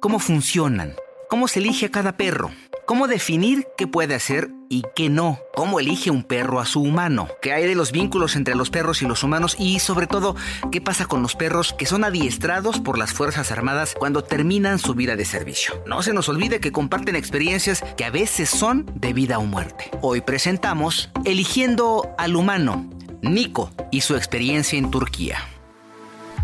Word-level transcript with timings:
¿Cómo 0.00 0.20
funcionan? 0.20 0.94
¿Cómo 1.28 1.48
se 1.48 1.58
elige 1.58 1.86
a 1.86 1.90
cada 1.90 2.16
perro? 2.16 2.52
¿Cómo 2.86 3.08
definir 3.08 3.66
qué 3.76 3.88
puede 3.88 4.14
hacer 4.14 4.48
y 4.68 4.84
qué 4.94 5.08
no? 5.08 5.40
¿Cómo 5.56 5.80
elige 5.80 6.12
un 6.12 6.22
perro 6.22 6.60
a 6.60 6.66
su 6.66 6.80
humano? 6.80 7.26
¿Qué 7.42 7.52
hay 7.52 7.66
de 7.66 7.74
los 7.74 7.90
vínculos 7.90 8.36
entre 8.36 8.54
los 8.54 8.70
perros 8.70 9.02
y 9.02 9.06
los 9.06 9.24
humanos? 9.24 9.56
Y 9.58 9.80
sobre 9.80 10.06
todo, 10.06 10.36
¿qué 10.70 10.80
pasa 10.80 11.06
con 11.06 11.20
los 11.20 11.34
perros 11.34 11.74
que 11.76 11.84
son 11.84 12.04
adiestrados 12.04 12.78
por 12.78 12.96
las 12.96 13.12
Fuerzas 13.12 13.50
Armadas 13.50 13.96
cuando 13.98 14.22
terminan 14.22 14.78
su 14.78 14.94
vida 14.94 15.16
de 15.16 15.24
servicio? 15.24 15.82
No 15.84 16.02
se 16.02 16.12
nos 16.14 16.28
olvide 16.28 16.60
que 16.60 16.70
comparten 16.70 17.16
experiencias 17.16 17.82
que 17.96 18.04
a 18.04 18.10
veces 18.10 18.48
son 18.48 18.88
de 18.94 19.12
vida 19.12 19.38
o 19.38 19.44
muerte. 19.46 19.90
Hoy 20.00 20.20
presentamos 20.20 21.10
Eligiendo 21.24 22.14
al 22.18 22.36
humano, 22.36 22.88
Nico 23.20 23.72
y 23.90 24.02
su 24.02 24.14
experiencia 24.14 24.78
en 24.78 24.92
Turquía. 24.92 25.57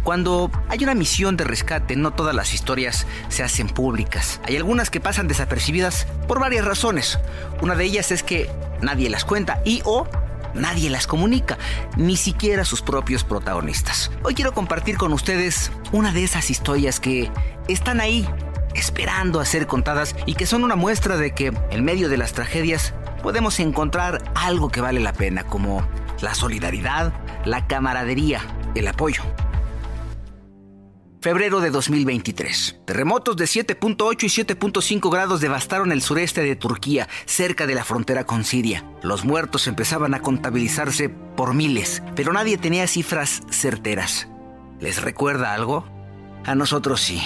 Cuando 0.05 0.51
hay 0.69 0.85
una 0.85 0.95
misión 0.95 1.39
de 1.39 1.45
rescate, 1.45 1.97
no 1.97 2.13
todas 2.13 2.35
las 2.35 2.53
historias 2.53 3.07
se 3.29 3.43
hacen 3.43 3.69
públicas. 3.69 4.39
Hay 4.47 4.55
algunas 4.55 4.91
que 4.91 5.01
pasan 5.01 5.29
desapercibidas 5.29 6.07
por 6.29 6.39
varias 6.39 6.67
razones. 6.67 7.19
Una 7.63 7.75
de 7.75 7.85
ellas 7.85 8.11
es 8.11 8.23
que 8.23 8.51
nadie 8.83 9.09
las 9.09 9.25
cuenta 9.25 9.63
y 9.65 9.81
o 9.87 10.07
nadie 10.55 10.91
las 10.91 11.07
comunica, 11.07 11.57
ni 11.97 12.19
siquiera 12.19 12.67
sus 12.67 12.83
propios 12.83 13.25
protagonistas. 13.25 14.11
Hoy 14.23 14.35
quiero 14.35 14.53
compartir 14.53 14.99
con 14.99 15.15
ustedes 15.15 15.73
una 15.91 16.13
de 16.13 16.23
esas 16.23 16.51
historias 16.51 17.01
que 17.01 17.31
están 17.67 17.99
ahí, 17.99 18.29
esperando 18.75 19.41
a 19.41 19.47
ser 19.47 19.67
contadas 19.67 20.15
y 20.27 20.35
que 20.35 20.45
son 20.45 20.65
una 20.65 20.77
muestra 20.77 21.17
de 21.17 21.33
que 21.33 21.51
en 21.71 21.83
medio 21.83 22.11
de 22.11 22.19
las 22.19 22.35
tragedias 22.35 22.93
podemos 23.23 23.59
encontrar 23.59 24.23
algo 24.35 24.69
que 24.69 24.83
vale 24.83 25.01
la 25.01 25.15
pena, 25.15 25.45
como 25.45 25.83
la 26.21 26.35
solidaridad, 26.35 27.15
la 27.47 27.67
camaradería, 27.67 28.43
el 28.75 28.87
apoyo. 28.87 29.23
Febrero 31.25 31.63
de 31.63 31.71
2023. 31.71 32.81
Terremotos 32.85 33.35
de 33.39 33.47
7.8 33.47 34.25
y 34.25 34.45
7.5 34.45 35.11
grados 35.11 35.41
devastaron 35.41 35.91
el 35.91 36.03
sureste 36.03 36.43
de 36.43 36.55
Turquía, 36.55 37.09
cerca 37.25 37.67
de 37.67 37.75
la 37.75 37.83
frontera 37.83 38.25
con 38.25 38.45
Siria. 38.45 38.85
Los 39.03 39.25
muertos 39.25 39.67
empezaban 39.67 40.13
a 40.13 40.21
contabilizarse 40.21 41.09
por 41.09 41.55
miles, 41.55 42.03
pero 42.15 42.35
nadie 42.35 42.59
tenía 42.59 42.87
cifras 42.87 43.41
certeras. 43.49 44.29
¿Les 44.81 45.01
recuerda 45.01 45.55
algo? 45.55 45.87
A 46.45 46.55
nosotros 46.55 47.01
sí. 47.01 47.23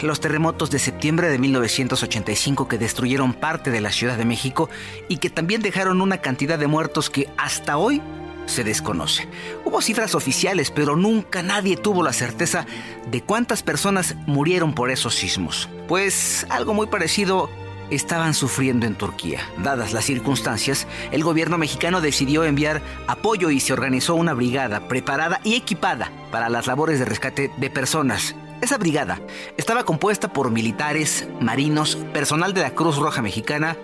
Los 0.00 0.20
terremotos 0.20 0.70
de 0.70 0.78
septiembre 0.78 1.28
de 1.28 1.38
1985 1.38 2.66
que 2.66 2.78
destruyeron 2.78 3.34
parte 3.34 3.70
de 3.70 3.82
la 3.82 3.92
Ciudad 3.92 4.16
de 4.16 4.24
México 4.24 4.70
y 5.10 5.18
que 5.18 5.28
también 5.28 5.60
dejaron 5.60 6.00
una 6.00 6.22
cantidad 6.22 6.58
de 6.58 6.66
muertos 6.66 7.10
que 7.10 7.28
hasta 7.36 7.76
hoy 7.76 8.00
se 8.46 8.64
desconoce. 8.64 9.28
Hubo 9.64 9.80
cifras 9.80 10.14
oficiales, 10.14 10.70
pero 10.70 10.96
nunca 10.96 11.42
nadie 11.42 11.76
tuvo 11.76 12.02
la 12.02 12.12
certeza 12.12 12.66
de 13.10 13.22
cuántas 13.22 13.62
personas 13.62 14.16
murieron 14.26 14.74
por 14.74 14.90
esos 14.90 15.14
sismos. 15.14 15.68
Pues 15.88 16.46
algo 16.50 16.74
muy 16.74 16.86
parecido 16.86 17.50
estaban 17.90 18.34
sufriendo 18.34 18.86
en 18.86 18.94
Turquía. 18.94 19.40
Dadas 19.62 19.92
las 19.92 20.04
circunstancias, 20.04 20.86
el 21.12 21.22
gobierno 21.22 21.58
mexicano 21.58 22.00
decidió 22.00 22.44
enviar 22.44 22.82
apoyo 23.06 23.50
y 23.50 23.60
se 23.60 23.72
organizó 23.72 24.14
una 24.14 24.34
brigada 24.34 24.88
preparada 24.88 25.40
y 25.44 25.54
equipada 25.54 26.10
para 26.30 26.48
las 26.48 26.66
labores 26.66 26.98
de 26.98 27.04
rescate 27.04 27.50
de 27.56 27.70
personas. 27.70 28.34
Esa 28.60 28.78
brigada 28.78 29.20
estaba 29.56 29.84
compuesta 29.84 30.32
por 30.32 30.50
militares, 30.50 31.28
marinos, 31.40 31.96
personal 32.12 32.54
de 32.54 32.62
la 32.62 32.70
Cruz 32.70 32.96
Roja 32.96 33.20
Mexicana 33.20 33.76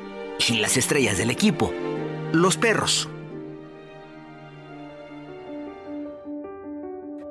y 0.49 0.55
las 0.55 0.77
estrellas 0.77 1.19
del 1.19 1.31
equipo, 1.31 1.73
los 2.33 2.57
perros. 2.57 3.09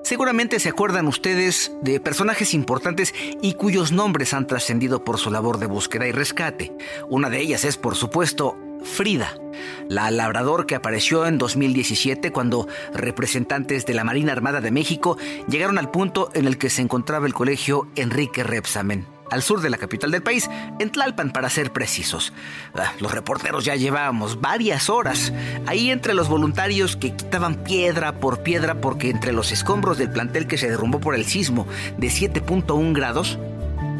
Seguramente 0.10 0.60
se 0.60 0.70
acuerdan 0.70 1.06
ustedes 1.06 1.72
de 1.84 2.00
personajes 2.00 2.56
importantes 2.56 3.14
y 3.44 3.54
cuyos 3.54 3.92
nombres 3.92 4.34
han 4.34 4.48
trascendido 4.48 5.04
por 5.04 5.20
su 5.20 5.30
labor 5.30 5.60
de 5.60 5.68
búsqueda 5.68 6.08
y 6.08 6.12
rescate. 6.12 6.74
Una 7.10 7.30
de 7.30 7.40
ellas 7.40 7.64
es, 7.64 7.78
por 7.78 7.96
supuesto, 7.96 8.58
Frida, 8.84 9.38
la 9.88 10.10
labrador 10.10 10.66
que 10.66 10.74
apareció 10.74 11.28
en 11.28 11.38
2017 11.38 12.32
cuando 12.32 12.68
representantes 12.92 13.86
de 13.86 13.94
la 13.94 14.04
Marina 14.04 14.32
Armada 14.32 14.62
de 14.62 14.72
México 14.72 15.16
llegaron 15.48 15.78
al 15.78 15.92
punto 15.92 16.32
en 16.34 16.48
el 16.48 16.58
que 16.58 16.72
se 16.72 16.82
encontraba 16.82 17.28
el 17.28 17.36
colegio 17.36 17.88
Enrique 17.96 18.44
Repsamen 18.44 19.19
al 19.32 19.42
sur 19.42 19.62
de 19.62 19.70
la 19.70 19.78
capital 19.78 20.12
del 20.12 20.24
país, 20.24 20.50
en 20.80 20.92
Tlalpan 20.92 21.32
para 21.32 21.50
ser 21.50 21.72
precisos. 21.72 22.34
Ah, 22.76 22.94
los 23.00 23.12
reporteros 23.12 23.66
ya 23.66 23.76
llevábamos 23.76 24.42
varias 24.42 24.90
horas 24.90 25.34
ahí 25.68 25.92
entre 25.92 26.14
los 26.14 26.30
voluntarios 26.30 26.96
que 26.96 27.16
quitaban 27.16 27.64
piedra 27.64 28.14
por 28.20 28.44
piedra 28.44 28.82
porque 28.82 29.10
entre 29.10 29.34
los 29.34 29.52
escombros 29.52 29.98
del 29.98 30.12
plantel 30.12 30.48
que 30.48 30.58
se 30.58 30.70
derrumbó 30.70 31.00
por 31.00 31.16
el 31.16 31.26
sismo 31.26 31.68
de 31.98 32.08
7.1 32.08 32.94
grados, 32.94 33.38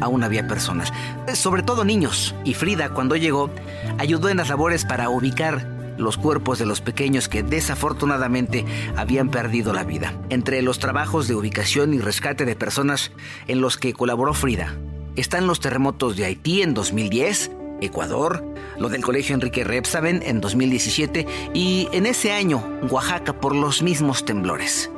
aún 0.00 0.24
había 0.24 0.46
personas, 0.46 0.92
eh, 1.26 1.36
sobre 1.36 1.62
todo 1.62 1.84
niños, 1.84 2.34
y 2.44 2.54
Frida 2.54 2.90
cuando 2.90 3.16
llegó 3.16 3.50
ayudó 3.98 4.28
en 4.28 4.38
las 4.38 4.48
labores 4.48 4.84
para 4.84 5.10
ubicar 5.10 5.66
los 6.00 6.16
cuerpos 6.16 6.58
de 6.58 6.66
los 6.66 6.80
pequeños 6.80 7.28
que 7.28 7.42
desafortunadamente 7.42 8.64
habían 8.96 9.28
perdido 9.28 9.72
la 9.72 9.84
vida. 9.84 10.14
Entre 10.30 10.62
los 10.62 10.78
trabajos 10.78 11.28
de 11.28 11.34
ubicación 11.34 11.94
y 11.94 11.98
rescate 11.98 12.44
de 12.44 12.56
personas 12.56 13.12
en 13.46 13.60
los 13.60 13.76
que 13.76 13.92
colaboró 13.92 14.32
Frida, 14.32 14.74
están 15.16 15.46
los 15.46 15.60
terremotos 15.60 16.16
de 16.16 16.24
Haití 16.24 16.62
en 16.62 16.74
2010, 16.74 17.50
Ecuador, 17.80 18.44
lo 18.78 18.88
del 18.88 19.02
Colegio 19.02 19.34
Enrique 19.34 19.64
Repsaben 19.64 20.22
en 20.24 20.40
2017 20.40 21.26
y 21.54 21.88
en 21.92 22.06
ese 22.06 22.32
año 22.32 22.62
Oaxaca 22.90 23.32
por 23.32 23.54
los 23.54 23.82
mismos 23.82 24.24
temblores. 24.24 24.90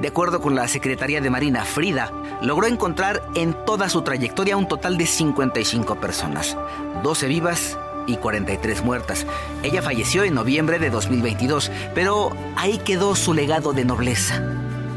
De 0.00 0.08
acuerdo 0.08 0.40
con 0.42 0.54
la 0.54 0.68
Secretaría 0.68 1.20
de 1.20 1.30
Marina, 1.30 1.64
Frida 1.64 2.12
logró 2.42 2.66
encontrar 2.66 3.22
en 3.34 3.54
toda 3.64 3.88
su 3.88 4.02
trayectoria 4.02 4.56
un 4.56 4.68
total 4.68 4.98
de 4.98 5.06
55 5.06 5.98
personas, 6.00 6.56
12 7.02 7.26
vivas 7.28 7.78
y 8.06 8.16
43 8.16 8.84
muertas. 8.84 9.26
Ella 9.62 9.80
falleció 9.80 10.22
en 10.24 10.34
noviembre 10.34 10.78
de 10.78 10.90
2022, 10.90 11.70
pero 11.94 12.30
ahí 12.56 12.78
quedó 12.78 13.14
su 13.16 13.32
legado 13.32 13.72
de 13.72 13.84
nobleza, 13.86 14.40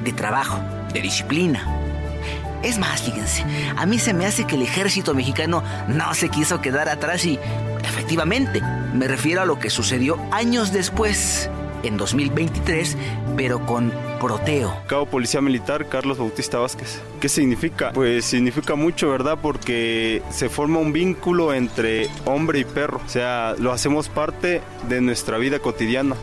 de 0.03 0.11
trabajo, 0.11 0.59
de 0.93 1.01
disciplina, 1.01 1.78
es 2.63 2.77
más, 2.77 3.01
fíjense, 3.01 3.45
a 3.75 3.85
mí 3.85 3.99
se 3.99 4.13
me 4.13 4.25
hace 4.25 4.45
que 4.45 4.55
el 4.55 4.61
ejército 4.61 5.13
mexicano 5.13 5.63
no 5.87 6.13
se 6.13 6.29
quiso 6.29 6.61
quedar 6.61 6.89
atrás 6.89 7.25
y, 7.25 7.39
efectivamente, 7.83 8.61
me 8.93 9.07
refiero 9.07 9.41
a 9.41 9.45
lo 9.45 9.59
que 9.59 9.69
sucedió 9.69 10.17
años 10.31 10.71
después, 10.71 11.49
en 11.83 11.97
2023, 11.97 12.97
pero 13.37 13.65
con 13.65 13.91
Proteo. 14.19 14.75
Cabo 14.87 15.05
Policía 15.05 15.41
Militar 15.41 15.87
Carlos 15.87 16.17
Bautista 16.17 16.59
Vázquez. 16.59 17.01
¿Qué 17.19 17.29
significa? 17.29 17.91
Pues 17.93 18.25
significa 18.25 18.75
mucho, 18.75 19.09
¿verdad? 19.09 19.37
Porque 19.41 20.21
se 20.29 20.49
forma 20.49 20.79
un 20.79 20.91
vínculo 20.91 21.53
entre 21.53 22.09
hombre 22.25 22.59
y 22.59 22.65
perro. 22.65 23.01
O 23.05 23.09
sea, 23.09 23.55
lo 23.57 23.71
hacemos 23.71 24.09
parte 24.09 24.61
de 24.87 25.01
nuestra 25.01 25.37
vida 25.37 25.59
cotidiana. 25.59 26.15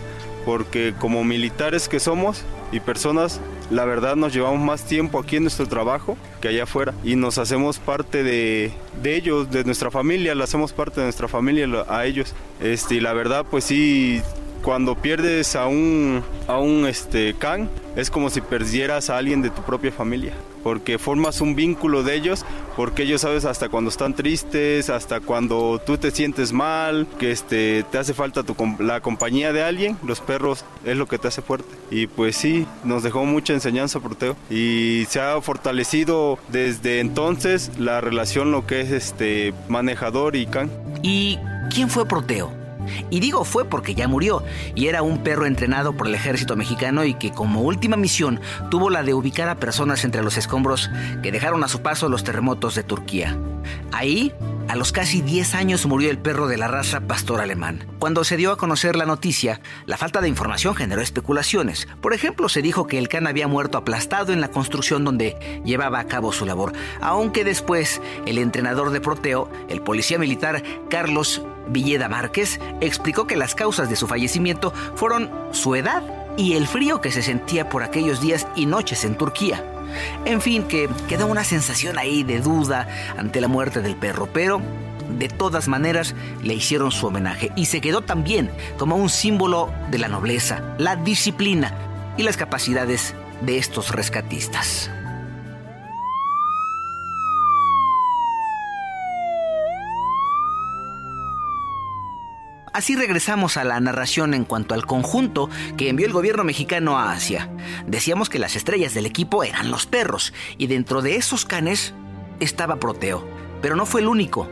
Porque 0.44 0.94
como 0.98 1.24
militares 1.24 1.88
que 1.88 1.98
somos 1.98 2.44
y 2.70 2.80
personas 2.80 3.40
la 3.70 3.84
verdad 3.84 4.16
nos 4.16 4.32
llevamos 4.32 4.60
más 4.60 4.84
tiempo 4.84 5.18
aquí 5.18 5.36
en 5.36 5.42
nuestro 5.42 5.66
trabajo 5.66 6.16
que 6.40 6.48
allá 6.48 6.64
afuera 6.64 6.94
y 7.02 7.16
nos 7.16 7.38
hacemos 7.38 7.78
parte 7.78 8.22
de, 8.22 8.72
ellos, 9.04 9.50
de 9.50 9.64
nuestra 9.64 9.90
familia, 9.90 10.34
le 10.34 10.44
hacemos 10.44 10.72
parte 10.72 11.00
de 11.00 11.06
nuestra 11.06 11.28
familia 11.28 11.66
a 11.88 12.06
ellos. 12.06 12.34
Este, 12.60 12.96
y 12.96 13.00
la 13.00 13.12
verdad 13.12 13.44
pues 13.50 13.64
sí, 13.64 14.22
cuando 14.62 14.94
pierdes 14.94 15.56
a 15.56 15.66
un, 15.66 16.22
a 16.46 16.58
un 16.58 16.86
este, 16.86 17.34
can, 17.38 17.68
es 17.96 18.10
como 18.10 18.30
si 18.30 18.40
perdieras 18.40 19.10
a 19.10 19.16
alguien 19.16 19.42
de 19.42 19.50
tu 19.50 19.62
propia 19.62 19.90
familia 19.90 20.34
porque 20.66 20.98
formas 20.98 21.40
un 21.40 21.54
vínculo 21.54 22.02
de 22.02 22.16
ellos, 22.16 22.44
porque 22.74 23.04
ellos 23.04 23.20
sabes 23.20 23.44
hasta 23.44 23.68
cuando 23.68 23.88
están 23.88 24.14
tristes, 24.14 24.90
hasta 24.90 25.20
cuando 25.20 25.80
tú 25.86 25.96
te 25.96 26.10
sientes 26.10 26.52
mal, 26.52 27.06
que 27.20 27.30
este, 27.30 27.84
te 27.84 27.98
hace 27.98 28.14
falta 28.14 28.42
la 28.80 29.00
compañía 29.00 29.52
de 29.52 29.62
alguien, 29.62 29.96
los 30.04 30.18
perros 30.18 30.64
es 30.84 30.96
lo 30.96 31.06
que 31.06 31.18
te 31.18 31.28
hace 31.28 31.40
fuerte. 31.40 31.68
Y 31.88 32.08
pues 32.08 32.34
sí, 32.34 32.66
nos 32.82 33.04
dejó 33.04 33.24
mucha 33.24 33.52
enseñanza 33.52 34.00
Proteo 34.00 34.34
y 34.50 35.04
se 35.08 35.20
ha 35.20 35.40
fortalecido 35.40 36.40
desde 36.48 36.98
entonces 36.98 37.70
la 37.78 38.00
relación 38.00 38.50
lo 38.50 38.66
que 38.66 38.80
es 38.80 38.90
este 38.90 39.54
manejador 39.68 40.34
y 40.34 40.46
can. 40.46 40.68
¿Y 41.00 41.38
quién 41.70 41.88
fue 41.88 42.08
Proteo? 42.08 42.65
Y 43.10 43.20
digo 43.20 43.44
fue 43.44 43.64
porque 43.64 43.94
ya 43.94 44.08
murió, 44.08 44.42
y 44.74 44.86
era 44.86 45.02
un 45.02 45.18
perro 45.18 45.46
entrenado 45.46 45.96
por 45.96 46.06
el 46.06 46.14
ejército 46.14 46.56
mexicano 46.56 47.04
y 47.04 47.14
que 47.14 47.32
como 47.32 47.62
última 47.62 47.96
misión 47.96 48.40
tuvo 48.70 48.90
la 48.90 49.02
de 49.02 49.14
ubicar 49.14 49.48
a 49.48 49.56
personas 49.56 50.04
entre 50.04 50.22
los 50.22 50.36
escombros 50.36 50.90
que 51.22 51.32
dejaron 51.32 51.64
a 51.64 51.68
su 51.68 51.82
paso 51.82 52.08
los 52.08 52.24
terremotos 52.24 52.74
de 52.74 52.82
Turquía. 52.82 53.36
Ahí, 53.92 54.32
a 54.68 54.76
los 54.76 54.92
casi 54.92 55.22
10 55.22 55.54
años 55.54 55.86
murió 55.86 56.10
el 56.10 56.18
perro 56.18 56.48
de 56.48 56.56
la 56.56 56.68
raza 56.68 57.00
pastor 57.00 57.40
alemán. 57.40 57.86
Cuando 57.98 58.24
se 58.24 58.36
dio 58.36 58.52
a 58.52 58.56
conocer 58.56 58.96
la 58.96 59.06
noticia, 59.06 59.60
la 59.86 59.96
falta 59.96 60.20
de 60.20 60.28
información 60.28 60.74
generó 60.74 61.02
especulaciones. 61.02 61.86
Por 62.00 62.14
ejemplo, 62.14 62.48
se 62.48 62.62
dijo 62.62 62.86
que 62.86 62.98
el 62.98 63.08
can 63.08 63.26
había 63.26 63.48
muerto 63.48 63.78
aplastado 63.78 64.32
en 64.32 64.40
la 64.40 64.48
construcción 64.48 65.04
donde 65.04 65.62
llevaba 65.64 66.00
a 66.00 66.06
cabo 66.06 66.32
su 66.32 66.46
labor, 66.46 66.72
aunque 67.00 67.44
después 67.44 68.00
el 68.26 68.38
entrenador 68.38 68.90
de 68.90 69.00
Proteo, 69.00 69.50
el 69.68 69.82
policía 69.82 70.18
militar 70.18 70.62
Carlos 70.90 71.42
Villeda 71.68 72.08
Márquez, 72.08 72.60
explicó 72.80 73.26
que 73.26 73.36
las 73.36 73.54
causas 73.54 73.88
de 73.88 73.96
su 73.96 74.06
fallecimiento 74.06 74.72
fueron 74.94 75.30
su 75.52 75.74
edad 75.74 76.02
y 76.36 76.54
el 76.54 76.66
frío 76.66 77.00
que 77.00 77.12
se 77.12 77.22
sentía 77.22 77.68
por 77.68 77.82
aquellos 77.82 78.20
días 78.20 78.46
y 78.56 78.66
noches 78.66 79.04
en 79.04 79.16
Turquía. 79.16 79.75
En 80.24 80.40
fin, 80.40 80.64
que 80.64 80.88
quedó 81.08 81.26
una 81.26 81.44
sensación 81.44 81.98
ahí 81.98 82.22
de 82.22 82.40
duda 82.40 82.88
ante 83.16 83.40
la 83.40 83.48
muerte 83.48 83.80
del 83.80 83.96
perro, 83.96 84.28
pero 84.32 84.60
de 85.18 85.28
todas 85.28 85.68
maneras 85.68 86.14
le 86.42 86.54
hicieron 86.54 86.90
su 86.90 87.06
homenaje 87.06 87.52
y 87.56 87.66
se 87.66 87.80
quedó 87.80 88.02
también 88.02 88.50
como 88.78 88.96
un 88.96 89.08
símbolo 89.08 89.72
de 89.90 89.98
la 89.98 90.08
nobleza, 90.08 90.74
la 90.78 90.96
disciplina 90.96 91.72
y 92.16 92.22
las 92.22 92.36
capacidades 92.36 93.14
de 93.42 93.58
estos 93.58 93.90
rescatistas. 93.92 94.90
Así 102.76 102.94
regresamos 102.94 103.56
a 103.56 103.64
la 103.64 103.80
narración 103.80 104.34
en 104.34 104.44
cuanto 104.44 104.74
al 104.74 104.84
conjunto 104.84 105.48
que 105.78 105.88
envió 105.88 106.04
el 106.04 106.12
gobierno 106.12 106.44
mexicano 106.44 106.98
a 106.98 107.12
Asia. 107.12 107.48
Decíamos 107.86 108.28
que 108.28 108.38
las 108.38 108.54
estrellas 108.54 108.92
del 108.92 109.06
equipo 109.06 109.42
eran 109.44 109.70
los 109.70 109.86
perros 109.86 110.34
y 110.58 110.66
dentro 110.66 111.00
de 111.00 111.16
esos 111.16 111.46
canes 111.46 111.94
estaba 112.38 112.76
Proteo, 112.76 113.26
pero 113.62 113.76
no 113.76 113.86
fue 113.86 114.02
el 114.02 114.08
único. 114.08 114.46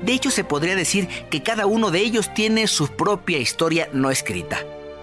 De 0.00 0.14
hecho, 0.14 0.30
se 0.30 0.42
podría 0.42 0.74
decir 0.74 1.06
que 1.30 1.42
cada 1.42 1.66
uno 1.66 1.90
de 1.90 1.98
ellos 1.98 2.32
tiene 2.32 2.66
su 2.66 2.88
propia 2.88 3.36
historia 3.36 3.90
no 3.92 4.10
escrita, 4.10 4.56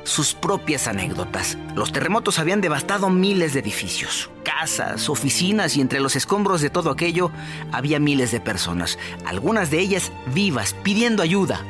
sus 0.03 0.33
propias 0.33 0.87
anécdotas. 0.87 1.59
Los 1.75 1.91
terremotos 1.91 2.39
habían 2.39 2.61
devastado 2.61 3.11
miles 3.11 3.53
de 3.53 3.59
edificios, 3.59 4.31
casas, 4.43 5.09
oficinas 5.09 5.77
y 5.77 5.81
entre 5.81 5.99
los 5.99 6.15
escombros 6.15 6.61
de 6.61 6.71
todo 6.71 6.89
aquello 6.89 7.29
había 7.71 7.99
miles 7.99 8.31
de 8.31 8.39
personas, 8.39 8.97
algunas 9.25 9.69
de 9.69 9.77
ellas 9.77 10.11
vivas, 10.33 10.75
pidiendo 10.81 11.21
ayuda. 11.21 11.63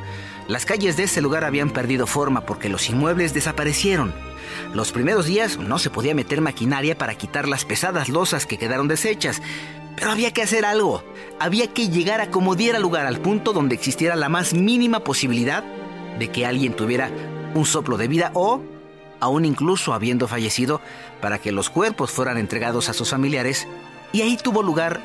Las 0.48 0.66
calles 0.66 0.98
de 0.98 1.04
ese 1.04 1.22
lugar 1.22 1.46
habían 1.46 1.70
perdido 1.70 2.06
forma 2.06 2.42
porque 2.46 2.70
los 2.70 2.90
inmuebles 2.90 3.34
desaparecieron. 3.34 4.14
Los 4.74 4.92
primeros 4.92 5.26
días 5.26 5.58
no 5.58 5.80
se 5.80 5.90
podía 5.90 6.14
meter 6.14 6.42
maquinaria 6.42 6.98
para 6.98 7.16
quitar 7.16 7.48
las 7.48 7.64
pesadas 7.64 8.10
losas 8.10 8.46
que 8.46 8.58
quedaron 8.58 8.88
deshechas, 8.88 9.42
pero 9.96 10.12
había 10.12 10.32
que 10.32 10.42
hacer 10.42 10.66
algo. 10.66 11.04
Había 11.40 11.68
que 11.68 11.90
llegar 11.90 12.20
a 12.20 12.30
como 12.30 12.56
diera 12.56 12.80
lugar 12.80 13.06
al 13.06 13.20
punto 13.20 13.54
donde 13.54 13.76
existiera 13.76 14.16
la 14.16 14.30
más 14.30 14.54
mínima 14.54 15.00
posibilidad 15.00 15.64
de 16.20 16.30
que 16.30 16.46
alguien 16.46 16.74
tuviera 16.74 17.10
un 17.54 17.66
soplo 17.66 17.98
de 17.98 18.08
vida 18.08 18.32
o, 18.34 18.62
aún 19.20 19.46
incluso 19.46 19.94
habiendo 19.94 20.28
fallecido, 20.28 20.82
para 21.22 21.40
que 21.40 21.52
los 21.54 21.70
cuerpos 21.70 22.12
fueran 22.12 22.38
entregados 22.38 22.90
a 22.90 22.94
sus 22.94 23.12
familiares. 23.12 23.68
Y 24.12 24.22
ahí 24.22 24.38
tuvo 24.38 24.62
lugar 24.62 25.02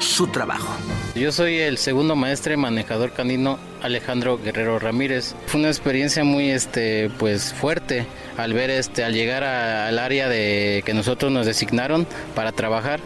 su 0.00 0.26
trabajo. 0.26 0.76
Yo 1.14 1.32
soy 1.32 1.58
el 1.58 1.78
segundo 1.78 2.16
maestre 2.16 2.56
manejador 2.56 3.12
canino 3.12 3.58
Alejandro 3.82 4.38
Guerrero 4.38 4.78
Ramírez. 4.78 5.34
Fue 5.46 5.60
una 5.60 5.68
experiencia 5.68 6.24
muy 6.24 6.50
este 6.50 7.10
pues 7.18 7.52
fuerte 7.52 8.06
al 8.36 8.52
ver 8.52 8.70
este 8.70 9.04
al 9.04 9.14
llegar 9.14 9.44
al 9.44 9.98
área 9.98 10.28
de 10.28 10.82
que 10.84 10.94
nosotros 10.94 11.30
nos 11.32 11.46
designaron 11.46 12.06
para 12.34 12.52
trabajar. 12.52 13.00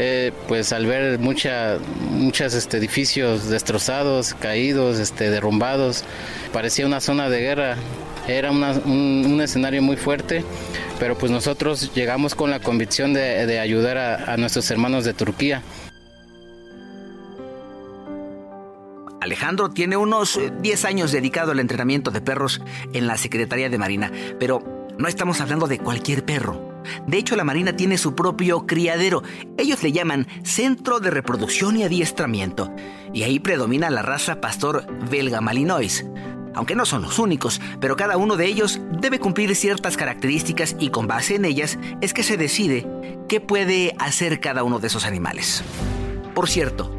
Eh, 0.00 0.30
pues 0.46 0.72
al 0.72 0.86
ver 0.86 1.18
mucha, 1.18 1.78
muchos 2.12 2.54
este, 2.54 2.76
edificios 2.76 3.48
destrozados, 3.48 4.32
caídos, 4.34 5.00
este, 5.00 5.28
derrumbados, 5.28 6.04
parecía 6.52 6.86
una 6.86 7.00
zona 7.00 7.28
de 7.28 7.40
guerra. 7.40 7.76
Era 8.28 8.52
un, 8.52 9.40
escenario 9.42 9.82
muy 9.82 9.96
fuerte, 9.96 10.44
pero 11.00 11.18
pues 11.18 11.32
nosotros 11.32 11.92
llegamos 11.94 12.36
con 12.36 12.50
la 12.50 12.60
convicción 12.60 13.12
de, 13.12 13.58
ayudar 13.58 13.98
a 13.98 14.36
nuestros 14.36 14.70
hermanos 14.70 15.04
de 15.04 15.14
Turquía. 15.14 15.62
Alejandro 19.28 19.68
tiene 19.68 19.98
unos 19.98 20.40
10 20.62 20.84
eh, 20.84 20.88
años 20.88 21.12
dedicado 21.12 21.52
al 21.52 21.60
entrenamiento 21.60 22.10
de 22.10 22.22
perros 22.22 22.62
en 22.94 23.06
la 23.06 23.18
Secretaría 23.18 23.68
de 23.68 23.76
Marina, 23.76 24.10
pero 24.40 24.86
no 24.96 25.06
estamos 25.06 25.42
hablando 25.42 25.66
de 25.66 25.78
cualquier 25.78 26.24
perro. 26.24 26.80
De 27.06 27.18
hecho, 27.18 27.36
la 27.36 27.44
Marina 27.44 27.76
tiene 27.76 27.98
su 27.98 28.14
propio 28.14 28.66
criadero. 28.66 29.22
Ellos 29.58 29.82
le 29.82 29.92
llaman 29.92 30.26
Centro 30.44 30.98
de 30.98 31.10
Reproducción 31.10 31.76
y 31.76 31.82
Adiestramiento. 31.82 32.74
Y 33.12 33.24
ahí 33.24 33.38
predomina 33.38 33.90
la 33.90 34.00
raza 34.00 34.40
pastor 34.40 34.86
belga 35.10 35.42
malinois. 35.42 36.06
Aunque 36.54 36.74
no 36.74 36.86
son 36.86 37.02
los 37.02 37.18
únicos, 37.18 37.60
pero 37.82 37.96
cada 37.96 38.16
uno 38.16 38.36
de 38.36 38.46
ellos 38.46 38.80
debe 38.98 39.18
cumplir 39.18 39.54
ciertas 39.54 39.98
características 39.98 40.74
y 40.78 40.88
con 40.88 41.06
base 41.06 41.34
en 41.34 41.44
ellas 41.44 41.78
es 42.00 42.14
que 42.14 42.22
se 42.22 42.38
decide 42.38 42.88
qué 43.28 43.42
puede 43.42 43.94
hacer 43.98 44.40
cada 44.40 44.62
uno 44.62 44.78
de 44.78 44.86
esos 44.86 45.04
animales. 45.04 45.62
Por 46.34 46.48
cierto, 46.48 46.97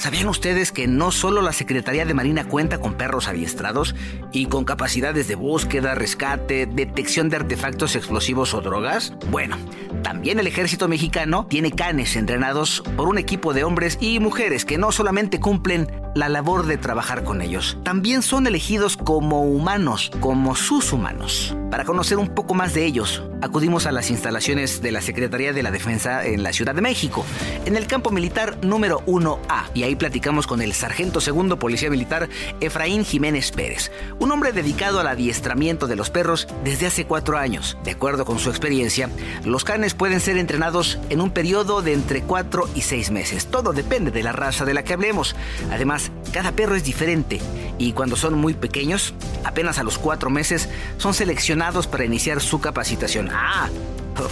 ¿Sabían 0.00 0.28
ustedes 0.28 0.72
que 0.72 0.86
no 0.86 1.12
solo 1.12 1.42
la 1.42 1.52
Secretaría 1.52 2.06
de 2.06 2.14
Marina 2.14 2.48
cuenta 2.48 2.78
con 2.78 2.94
perros 2.94 3.28
adiestrados 3.28 3.94
y 4.32 4.46
con 4.46 4.64
capacidades 4.64 5.28
de 5.28 5.34
búsqueda, 5.34 5.94
rescate, 5.94 6.64
detección 6.64 7.28
de 7.28 7.36
artefactos 7.36 7.96
explosivos 7.96 8.54
o 8.54 8.62
drogas? 8.62 9.12
Bueno, 9.30 9.58
también 10.02 10.40
el 10.40 10.46
ejército 10.46 10.88
mexicano 10.88 11.46
tiene 11.50 11.70
canes 11.70 12.16
entrenados 12.16 12.82
por 12.96 13.08
un 13.08 13.18
equipo 13.18 13.52
de 13.52 13.62
hombres 13.62 13.98
y 14.00 14.20
mujeres 14.20 14.64
que 14.64 14.78
no 14.78 14.90
solamente 14.90 15.38
cumplen 15.38 15.90
la 16.14 16.28
labor 16.28 16.66
de 16.66 16.78
trabajar 16.78 17.24
con 17.24 17.42
ellos. 17.42 17.78
También 17.82 18.22
son 18.22 18.46
elegidos 18.46 18.96
como 18.96 19.44
humanos, 19.44 20.10
como 20.20 20.56
sus 20.56 20.92
humanos. 20.92 21.56
Para 21.70 21.84
conocer 21.84 22.18
un 22.18 22.28
poco 22.28 22.54
más 22.54 22.74
de 22.74 22.84
ellos, 22.84 23.22
acudimos 23.42 23.86
a 23.86 23.92
las 23.92 24.10
instalaciones 24.10 24.82
de 24.82 24.90
la 24.90 25.00
Secretaría 25.00 25.52
de 25.52 25.62
la 25.62 25.70
Defensa 25.70 26.26
en 26.26 26.42
la 26.42 26.52
Ciudad 26.52 26.74
de 26.74 26.80
México, 26.80 27.24
en 27.64 27.76
el 27.76 27.86
campo 27.86 28.10
militar 28.10 28.58
número 28.64 29.00
1A, 29.06 29.70
y 29.74 29.84
ahí 29.84 29.94
platicamos 29.94 30.46
con 30.46 30.62
el 30.62 30.72
sargento 30.72 31.20
segundo 31.20 31.58
policía 31.58 31.90
militar 31.90 32.28
Efraín 32.60 33.04
Jiménez 33.04 33.52
Pérez, 33.52 33.92
un 34.18 34.32
hombre 34.32 34.52
dedicado 34.52 34.98
al 34.98 35.06
adiestramiento 35.06 35.86
de 35.86 35.96
los 35.96 36.10
perros 36.10 36.48
desde 36.64 36.86
hace 36.86 37.04
cuatro 37.04 37.38
años. 37.38 37.78
De 37.84 37.92
acuerdo 37.92 38.24
con 38.24 38.38
su 38.38 38.50
experiencia, 38.50 39.08
los 39.44 39.64
canes 39.64 39.94
pueden 39.94 40.20
ser 40.20 40.38
entrenados 40.38 40.98
en 41.08 41.20
un 41.20 41.30
periodo 41.30 41.82
de 41.82 41.92
entre 41.92 42.22
cuatro 42.22 42.68
y 42.74 42.80
seis 42.82 43.10
meses. 43.10 43.46
Todo 43.46 43.72
depende 43.72 44.10
de 44.10 44.22
la 44.22 44.32
raza 44.32 44.64
de 44.64 44.74
la 44.74 44.82
que 44.82 44.94
hablemos. 44.94 45.36
Además, 45.70 45.99
cada 46.32 46.52
perro 46.52 46.74
es 46.74 46.84
diferente 46.84 47.40
y 47.78 47.92
cuando 47.92 48.16
son 48.16 48.34
muy 48.34 48.54
pequeños, 48.54 49.14
apenas 49.44 49.78
a 49.78 49.82
los 49.82 49.98
cuatro 49.98 50.30
meses, 50.30 50.68
son 50.98 51.14
seleccionados 51.14 51.86
para 51.86 52.04
iniciar 52.04 52.40
su 52.40 52.60
capacitación. 52.60 53.30
Ah, 53.32 53.68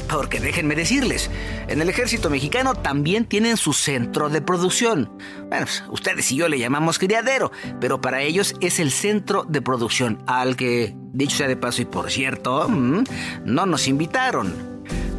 porque 0.09 0.41
déjenme 0.41 0.75
decirles, 0.75 1.31
en 1.69 1.81
el 1.81 1.89
ejército 1.89 2.31
mexicano 2.31 2.75
también 2.75 3.25
tienen 3.25 3.57
su 3.57 3.73
centro 3.73 4.29
de 4.29 4.43
producción. 4.43 5.11
Bueno, 5.49 5.67
pues, 5.67 5.85
ustedes 5.89 6.31
y 6.33 6.37
yo 6.37 6.49
le 6.49 6.59
llamamos 6.59 6.99
criadero, 6.99 7.51
pero 7.81 8.01
para 8.01 8.23
ellos 8.23 8.55
es 8.61 8.81
el 8.81 8.91
centro 8.91 9.45
de 9.45 9.63
producción, 9.63 10.23
al 10.27 10.57
que, 10.57 10.95
dicho 11.13 11.39
sea 11.39 11.49
de 11.49 11.57
paso 11.57 11.83
y 11.83 11.87
por 11.87 12.11
cierto, 12.11 12.69
mm, 12.69 13.05
no 13.45 13.67
nos 13.67 13.89
invitaron. 13.89 14.78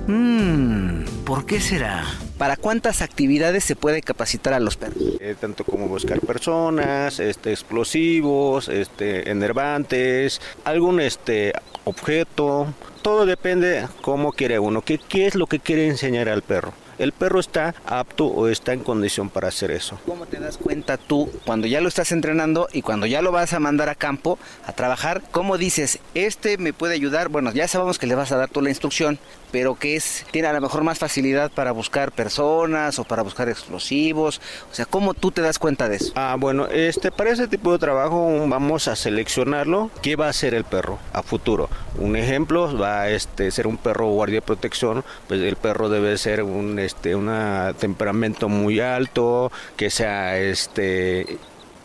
Mmm, 0.10 1.04
¿por 1.24 1.46
qué 1.46 1.62
será? 1.62 2.04
¿Para 2.40 2.58
cuántas 2.58 3.04
actividades 3.04 3.64
se 3.64 3.76
puede 3.76 4.02
capacitar 4.02 4.54
a 4.54 4.60
los 4.60 4.76
perros? 4.76 4.98
Eh, 5.20 5.36
tanto 5.40 5.64
como 5.64 5.88
buscar 5.88 6.20
personas, 6.20 7.20
este, 7.20 7.52
explosivos, 7.52 8.70
este, 8.70 9.30
enervantes, 9.30 10.42
algún 10.66 11.00
este, 11.00 11.54
objeto. 11.84 12.74
Todo 13.04 13.28
depende 13.28 13.88
cómo 14.02 14.32
quiere 14.32 14.58
uno, 14.58 14.82
qué, 14.82 14.98
qué 14.98 15.28
es 15.28 15.36
lo 15.36 15.46
que 15.46 15.60
quiere 15.60 15.88
enseñar 15.88 16.28
al 16.28 16.42
perro 16.42 16.74
el 17.00 17.14
perro 17.14 17.40
está 17.40 17.74
apto 17.86 18.28
o 18.28 18.48
está 18.48 18.74
en 18.74 18.82
condición 18.82 19.30
para 19.30 19.48
hacer 19.48 19.72
eso. 19.72 19.98
¿Cómo 20.06 20.26
te 20.26 20.40
das 20.40 20.58
cuenta 20.58 20.98
tú 20.98 21.32
cuando 21.46 21.66
ya 21.66 21.82
lo 21.82 21.88
estás 21.88 22.12
entrenando 22.12 22.68
y 22.72 22.82
cuando 22.82 23.08
ya 23.08 23.22
lo 23.22 23.32
vas 23.32 23.54
a 23.54 23.60
mandar 23.60 23.90
a 23.90 23.96
campo 23.96 24.38
a 24.68 24.74
trabajar? 24.74 25.24
¿Cómo 25.32 25.58
dices, 25.58 26.00
este 26.14 26.58
me 26.58 26.74
puede 26.74 26.94
ayudar? 26.94 27.30
Bueno, 27.30 27.52
ya 27.52 27.68
sabemos 27.68 27.98
que 27.98 28.08
le 28.08 28.16
vas 28.16 28.32
a 28.32 28.38
dar 28.38 28.50
tú 28.50 28.62
la 28.62 28.70
instrucción, 28.70 29.18
pero 29.52 29.76
que 29.76 29.96
es, 29.96 30.26
tiene 30.32 30.50
a 30.50 30.54
lo 30.54 30.62
mejor 30.62 30.84
más 30.84 31.00
facilidad 31.00 31.52
para 31.52 31.72
buscar 31.72 32.12
personas 32.12 33.00
o 33.00 33.04
para 33.06 33.24
buscar 33.24 33.50
explosivos. 33.50 34.42
O 34.72 34.76
sea, 34.76 34.86
¿cómo 34.86 35.14
tú 35.14 35.32
te 35.32 35.42
das 35.42 35.58
cuenta 35.58 35.90
de 35.90 35.96
eso? 35.96 36.12
Ah, 36.16 36.36
bueno, 36.38 36.68
este, 36.68 37.12
para 37.12 37.32
ese 37.32 37.48
tipo 37.48 37.72
de 37.72 37.80
trabajo 37.80 38.46
vamos 38.48 38.88
a 38.88 38.96
seleccionarlo. 38.96 39.90
¿Qué 40.02 40.16
va 40.16 40.28
a 40.28 40.30
hacer 40.30 40.54
el 40.54 40.66
perro 40.66 41.00
a 41.14 41.24
futuro? 41.24 41.70
Un 41.98 42.16
ejemplo 42.16 42.78
va 42.78 43.02
a 43.02 43.10
este, 43.10 43.52
ser 43.52 43.68
un 43.68 43.78
perro 43.78 44.08
guardia 44.08 44.38
de 44.38 44.42
protección, 44.42 45.04
pues 45.28 45.42
el 45.42 45.56
perro 45.56 45.90
debe 45.90 46.18
ser 46.18 46.44
un 46.44 46.78
este, 46.90 47.16
un 47.16 47.30
temperamento 47.78 48.50
muy 48.50 48.80
alto, 48.80 49.52
que 49.78 49.92
sea 49.92 50.40
este, 50.40 51.38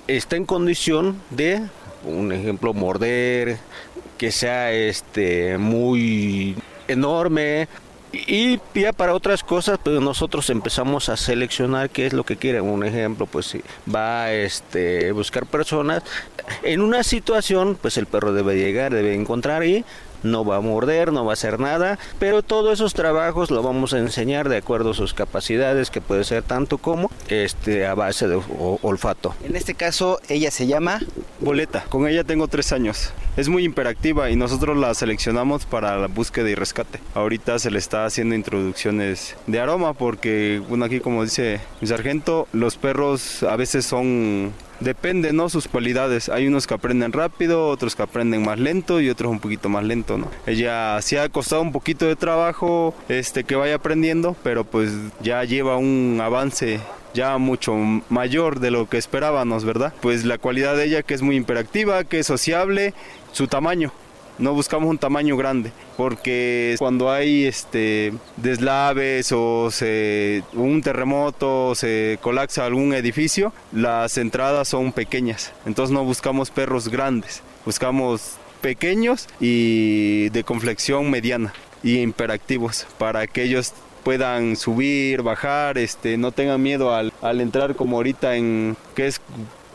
está 0.07 0.37
en 0.37 0.47
condición 0.47 1.21
de 1.29 1.63
un 2.05 2.33
ejemplo, 2.33 2.73
morder, 2.73 3.59
que 4.17 4.33
sea 4.33 4.73
este 4.73 5.59
muy 5.59 6.57
enorme, 6.89 7.69
y 8.13 8.61
ya 8.75 8.93
para 8.93 9.15
otras 9.15 9.43
cosas, 9.43 9.79
pues 9.83 10.01
nosotros 10.01 10.49
empezamos 10.49 11.09
a 11.09 11.17
seleccionar 11.17 11.91
qué 11.91 12.07
es 12.07 12.13
lo 12.13 12.25
que 12.25 12.37
quieren. 12.37 12.63
Un 12.63 12.85
ejemplo, 12.85 13.27
pues 13.27 13.47
si 13.47 13.63
va 13.93 14.25
a 14.25 14.33
este, 14.33 15.13
buscar 15.13 15.45
personas, 15.47 16.03
en 16.63 16.81
una 16.81 17.03
situación, 17.03 17.77
pues 17.81 17.99
el 17.99 18.07
perro 18.07 18.33
debe 18.33 18.57
llegar, 18.57 18.95
debe 18.95 19.15
encontrar 19.15 19.65
y 19.65 19.85
no 20.25 20.45
va 20.45 20.57
a 20.57 20.61
morder, 20.61 21.13
no 21.13 21.25
va 21.25 21.33
a 21.33 21.35
hacer 21.35 21.61
nada, 21.61 21.99
pero 22.19 22.43
todos 22.43 22.73
esos 22.73 22.95
trabajos 22.95 23.51
lo 23.51 23.63
vamos 23.63 23.95
a 23.95 23.99
enseñar 23.99 24.49
de 24.49 24.57
acuerdo 24.57 24.91
a 24.91 24.95
sus 24.95 25.15
capacidades, 25.15 25.91
que 25.91 26.01
puede 26.01 26.25
ser 26.25 26.43
tanto 26.43 26.79
como 26.79 27.11
este 27.29 27.87
a 27.87 27.95
base 27.95 28.27
de 28.27 28.41
olfato. 28.83 29.35
En 29.45 29.57
este 29.57 29.75
caso, 29.75 30.21
ella 30.29 30.51
se 30.51 30.67
llama 30.67 31.01
Boleta. 31.41 31.85
Con 31.89 32.09
ella 32.09 32.25
tengo 32.25 32.49
tres 32.49 32.73
años. 32.73 33.13
Es 33.37 33.49
muy 33.49 33.65
imperactiva 33.65 34.31
y 34.31 34.37
nosotros 34.37 34.77
la 34.77 34.95
seleccionamos 34.95 35.67
para 35.67 35.99
la 35.99 36.07
búsqueda 36.07 36.49
y 36.49 36.55
rescate. 36.55 37.01
Ahorita 37.15 37.59
se 37.59 37.71
le 37.71 37.79
está 37.79 38.05
haciendo 38.05 38.35
introducciones 38.35 39.37
de 39.47 39.61
aroma 39.61 39.93
porque, 39.93 40.63
bueno, 40.69 40.85
aquí 40.85 41.01
como 41.01 41.25
dice 41.25 41.61
mi 41.81 41.89
sargento, 41.89 42.49
los 42.53 42.77
perros 42.77 43.43
a 43.43 43.57
veces 43.57 43.85
son 43.85 44.53
Depende, 44.81 45.33
¿no? 45.33 45.49
Sus 45.49 45.69
cualidades. 45.69 46.29
Hay 46.29 46.47
unos 46.47 46.67
que 46.67 46.75
aprenden 46.75 47.13
rápido, 47.13 47.69
otros 47.69 47.95
que 47.97 48.03
aprenden 48.03 48.45
más 48.45 48.59
lento 48.59 49.01
y 49.01 49.09
otros 49.11 49.31
un 49.31 49.41
poquito 49.41 49.69
más 49.69 49.85
lento, 49.85 50.19
¿no? 50.19 50.31
Ella 50.47 51.01
sí 51.03 51.17
ha 51.17 51.29
costado 51.29 51.63
un 51.63 51.73
poquito 51.73 52.07
de 52.07 52.17
trabajo 52.17 52.95
este, 53.09 53.45
que 53.45 53.57
vaya 53.57 53.77
aprendiendo, 53.77 54.37
pero 54.43 54.65
pues 54.65 54.93
ya 55.23 55.45
lleva 55.45 55.77
un 55.77 56.21
avance 56.23 56.81
ya 57.15 57.39
mucho 57.39 57.75
mayor 58.09 58.61
de 58.61 58.71
lo 58.71 58.89
que 58.89 58.99
esperábamos, 58.99 59.65
¿verdad? 59.65 59.95
Pues 60.01 60.25
la 60.25 60.39
cualidad 60.39 60.77
de 60.77 60.85
ella 60.85 61.03
que 61.03 61.15
es 61.15 61.23
muy 61.23 61.37
imperactiva, 61.37 62.05
que 62.05 62.19
es 62.19 62.27
sociable, 62.27 62.93
su 63.33 63.47
tamaño 63.47 63.93
no 64.39 64.53
buscamos 64.55 64.89
un 64.89 64.99
tamaño 64.99 65.37
grande, 65.37 65.73
porque 65.97 66.77
cuando 66.79 67.11
hay 67.11 67.45
este 67.45 68.13
deslaves 68.37 69.33
o 69.33 69.71
se, 69.71 70.43
un 70.53 70.83
terremoto 70.83 71.69
o 71.69 71.75
se 71.75 72.19
colapsa 72.21 72.67
algún 72.67 72.95
edificio, 72.95 73.53
las 73.73 74.19
entradas 74.19 74.69
son 74.69 74.93
pequeñas. 74.93 75.53
Entonces 75.67 75.93
no 75.93 76.05
buscamos 76.05 76.51
perros 76.51 76.89
grandes, 76.89 77.43
buscamos 77.65 78.37
pequeños 78.61 79.29
y 79.41 80.31
de 80.31 80.43
conflexión 80.45 81.11
mediana 81.11 81.53
y 81.83 82.01
imperactivos 82.01 82.87
para 82.99 83.27
que 83.27 83.43
ellos 83.43 83.75
puedan 84.05 84.57
subir, 84.57 85.23
bajar, 85.23 85.79
este, 85.79 86.17
no 86.17 86.31
tengan 86.33 86.63
miedo 86.63 86.95
al, 86.95 87.13
al 87.23 87.41
entrar 87.41 87.75
como 87.75 87.97
ahorita 87.97 88.37
en 88.37 88.77
que 88.95 89.07
es 89.07 89.21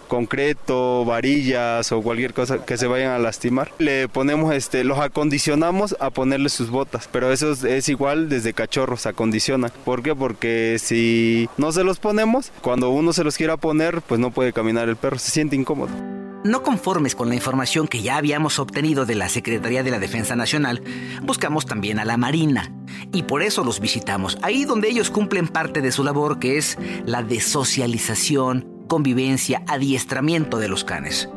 concreto, 0.10 1.06
varillas 1.06 1.94
o 1.94 2.02
cualquier 2.02 2.34
cosa 2.34 2.66
que 2.66 2.78
se 2.78 2.88
vayan 2.88 3.14
a 3.14 3.20
lastimar. 3.20 3.72
Le 3.78 4.10
ponemos, 4.10 4.54
este, 4.54 4.84
los 4.84 5.00
acondicionamos 5.00 5.96
a 6.02 6.10
ponerle 6.10 6.50
sus 6.50 6.70
botas, 6.70 7.08
pero 7.10 7.32
eso 7.32 7.54
es, 7.54 7.88
igual 7.88 8.28
desde 8.28 8.52
cachorros, 8.52 9.06
acondicionan. 9.06 9.72
¿Por 9.86 10.04
qué? 10.04 10.14
Porque 10.14 10.78
si 10.80 11.48
no 11.58 11.72
se 11.72 11.86
los 11.86 12.00
ponemos, 12.00 12.52
cuando 12.62 12.90
uno 12.90 13.14
se 13.14 13.24
los 13.24 13.38
quiera 13.38 13.56
poner, 13.56 14.02
pues 14.02 14.20
no 14.20 14.32
puede 14.32 14.52
caminar 14.52 14.90
el 14.90 14.98
perro, 14.98 15.18
se 15.18 15.32
siente 15.32 15.56
incómodo. 15.56 15.92
No 16.44 16.64
conformes 16.64 17.16
con 17.16 17.28
la 17.28 17.36
información 17.36 17.88
que 17.88 18.02
ya 18.02 18.16
habíamos 18.16 18.60
obtenido 18.60 19.06
de 19.06 19.16
la 19.16 19.28
Secretaría 19.28 19.84
de 19.84 19.92
la 19.92 20.00
Defensa 20.00 20.38
Nacional, 20.38 20.82
buscamos 21.22 21.66
también 21.66 22.00
a 22.00 22.06
la 22.06 22.18
Marina. 22.18 22.72
Y 23.12 23.24
por 23.24 23.44
eso 23.44 23.64
los 23.64 23.80
visitamos, 23.80 24.38
ahí 24.42 24.64
donde 24.64 24.90
ellos 24.90 25.10
cumplen 25.10 25.50
parte 25.50 25.82
de 25.82 25.92
su 25.92 26.04
labor, 26.04 26.40
que 26.40 26.58
es 26.58 26.78
la 27.06 27.24
desocialización 27.24 28.79
convivencia, 28.90 29.64
adiestramiento 29.68 30.58
de 30.58 30.68
los 30.68 30.84
canes. 30.84 31.30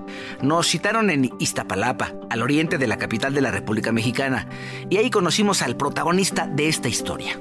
Nos 0.43 0.67
citaron 0.67 1.11
en 1.11 1.31
Iztapalapa, 1.39 2.13
al 2.31 2.43
oriente 2.43 2.79
de 2.79 2.89
la 2.89 2.99
capital 2.99 3.33
de 3.35 3.43
la 3.43 3.53
República 3.53 3.93
Mexicana, 3.93 4.49
y 4.91 4.97
ahí 4.97 5.11
conocimos 5.11 5.63
al 5.63 5.77
protagonista 5.77 6.49
de 6.49 6.67
esta 6.67 6.89
historia. 6.89 7.39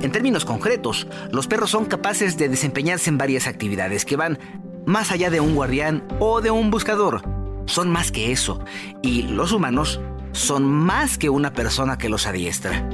En 0.00 0.10
términos 0.10 0.44
concretos, 0.44 1.06
los 1.30 1.46
perros 1.46 1.70
son 1.70 1.84
capaces 1.84 2.36
de 2.36 2.48
desempeñarse 2.48 3.10
en 3.10 3.18
varias 3.18 3.46
actividades 3.46 4.04
que 4.04 4.16
van 4.16 4.38
más 4.86 5.12
allá 5.12 5.30
de 5.30 5.40
un 5.40 5.54
guardián 5.54 6.02
o 6.18 6.40
de 6.40 6.50
un 6.50 6.70
buscador. 6.70 7.22
Son 7.66 7.90
más 7.90 8.10
que 8.10 8.32
eso, 8.32 8.64
y 9.02 9.22
los 9.22 9.52
humanos 9.52 10.00
son 10.32 10.64
más 10.64 11.18
que 11.18 11.28
una 11.30 11.52
persona 11.52 11.98
que 11.98 12.08
los 12.08 12.26
adiestra. 12.26 12.88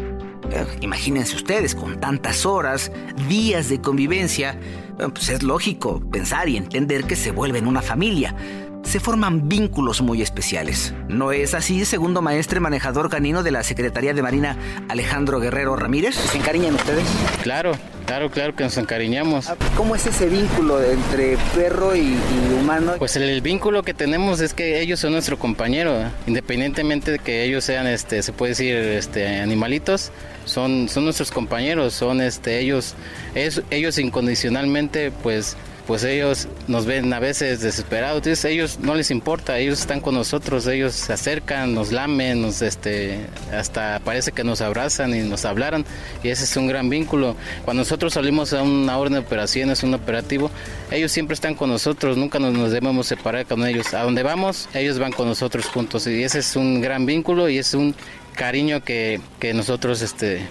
Imagínense 0.81 1.37
ustedes, 1.37 1.75
con 1.75 2.01
tantas 2.01 2.47
horas, 2.47 2.93
días 3.29 3.69
de 3.69 3.81
convivencia, 3.81 4.59
pues 4.97 5.29
es 5.29 5.43
lógico 5.43 6.01
pensar 6.11 6.49
y 6.49 6.57
entender 6.57 7.05
que 7.05 7.17
se 7.17 7.31
vuelven 7.31 7.67
una 7.67 7.83
familia. 7.83 8.35
Se 8.85 9.01
forman 9.01 9.49
vínculos 9.49 10.03
muy 10.03 10.23
especiales. 10.23 10.95
¿No 11.09 11.33
es 11.33 11.55
así, 11.55 11.85
segundo 11.85 12.23
maestre 12.23 12.61
manejador 12.61 13.09
canino 13.09 13.43
de 13.43 13.51
la 13.51 13.62
Secretaría 13.62 14.12
de 14.15 14.23
Marina, 14.23 14.57
Alejandro 14.89 15.41
Guerrero 15.41 15.77
Ramírez? 15.77 16.15
¿Se 16.15 16.39
encariñan 16.39 16.75
ustedes? 16.75 17.07
Claro, 17.43 17.73
Claro, 18.07 18.31
claro 18.31 18.55
que 18.55 18.65
nos 18.65 18.77
encariñamos. 18.77 19.49
Ah, 19.49 19.57
¿Cómo 19.77 19.95
es 19.95 20.07
ese 20.07 20.29
vínculo 20.29 20.83
entre 20.83 21.37
perro 21.55 21.95
y, 21.97 22.15
humano? 22.61 22.95
Pues 22.99 23.17
el, 23.17 23.41
vínculo 23.41 23.83
que 23.83 23.95
tenemos 23.95 24.41
es 24.41 24.55
que 24.55 24.81
ellos 24.81 25.01
son 25.01 25.12
nuestro 25.12 25.39
compañero, 25.39 26.11
independientemente 26.27 27.12
de 27.12 27.19
que 27.19 27.45
ellos 27.45 27.65
sean, 27.65 27.87
este, 27.87 28.23
se 28.23 28.33
puede 28.33 28.51
decir, 28.51 28.77
este, 28.77 29.41
animalitos, 29.41 30.11
son, 30.45 30.89
son 30.89 31.05
nuestros 31.05 31.31
compañeros, 31.31 31.95
son, 31.95 32.21
este, 32.21 32.59
ellos, 32.61 32.95
ellos 33.71 33.99
incondicionalmente, 33.99 35.11
pues 35.23 35.57
pues 35.87 36.05
ellos 36.05 36.49
nos 36.69 36.87
ven 36.87 37.12
a 37.12 37.19
veces 37.19 37.61
desesperados, 37.61 38.45
ellos 38.45 38.79
no 38.81 38.95
les 38.95 39.11
importa, 39.11 39.59
ellos 39.59 39.81
están 39.81 40.01
con 40.01 40.15
nosotros, 40.15 40.67
ellos 40.67 40.93
se 40.93 41.12
acercan, 41.12 41.75
nos 41.75 41.93
lamen, 41.93 42.41
nos 42.41 42.62
este 42.62 43.27
hasta 43.53 44.01
parece 44.05 44.33
que 44.33 44.45
nos 44.45 44.61
abrazan 44.61 45.15
y 45.15 45.21
nos 45.21 45.45
hablaran 45.45 45.85
y 46.23 46.29
ese 46.29 46.45
es 46.45 46.57
un 46.57 46.69
gran 46.69 46.89
vínculo. 46.89 47.37
Cuando 47.65 47.83
nosotros 47.83 48.15
salimos 48.15 48.53
a 48.53 48.62
una 48.62 48.97
orden 48.97 49.15
de 49.15 49.19
operaciones, 49.21 49.83
un 49.83 49.95
operativo, 49.95 50.51
ellos 50.91 51.11
siempre 51.11 51.35
están 51.35 51.55
con 51.55 51.69
nosotros, 51.71 52.17
nunca 52.17 52.39
nos, 52.39 52.53
nos 52.53 52.71
debemos 52.71 53.07
separar 53.07 53.47
con 53.47 53.67
ellos. 53.67 53.93
A 53.95 54.05
donde 54.05 54.23
vamos, 54.23 54.69
ellos 54.75 54.99
van 54.99 55.12
con 55.12 55.27
nosotros 55.27 55.67
juntos 55.67 56.07
y 56.07 56.23
ese 56.23 56.39
es 56.39 56.57
un 56.57 56.81
gran 56.81 57.07
vínculo 57.07 57.49
y 57.49 57.59
es 57.59 57.75
un 57.75 57.95
cariño 58.37 58.83
que, 58.83 59.21
que 59.41 59.53
nosotros 59.53 60.01
este 60.01 60.43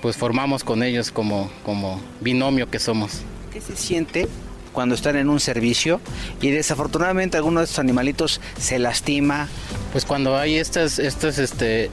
pues 0.00 0.16
formamos 0.16 0.62
con 0.62 0.82
ellos 0.82 1.10
como, 1.10 1.50
como 1.64 2.00
binomio 2.20 2.70
que 2.70 2.78
somos. 2.78 3.22
¿Qué 3.52 3.60
se 3.60 3.74
siente 3.74 4.28
cuando 4.76 4.94
están 4.94 5.16
en 5.16 5.30
un 5.30 5.40
servicio 5.40 6.02
y 6.42 6.50
desafortunadamente 6.50 7.38
alguno 7.38 7.60
de 7.60 7.64
estos 7.64 7.78
animalitos 7.78 8.42
se 8.60 8.78
lastima. 8.78 9.48
Pues 9.90 10.04
cuando 10.04 10.36
hay 10.36 10.56
estas, 10.56 10.98
estas, 10.98 11.38
este, 11.38 11.90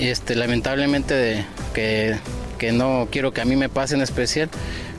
este, 0.00 0.34
lamentablemente 0.34 1.12
de, 1.12 1.44
que, 1.74 2.16
que 2.56 2.72
no 2.72 3.08
quiero 3.10 3.34
que 3.34 3.42
a 3.42 3.44
mí 3.44 3.54
me 3.54 3.68
pase 3.68 3.96
en 3.96 4.00
especial, 4.00 4.48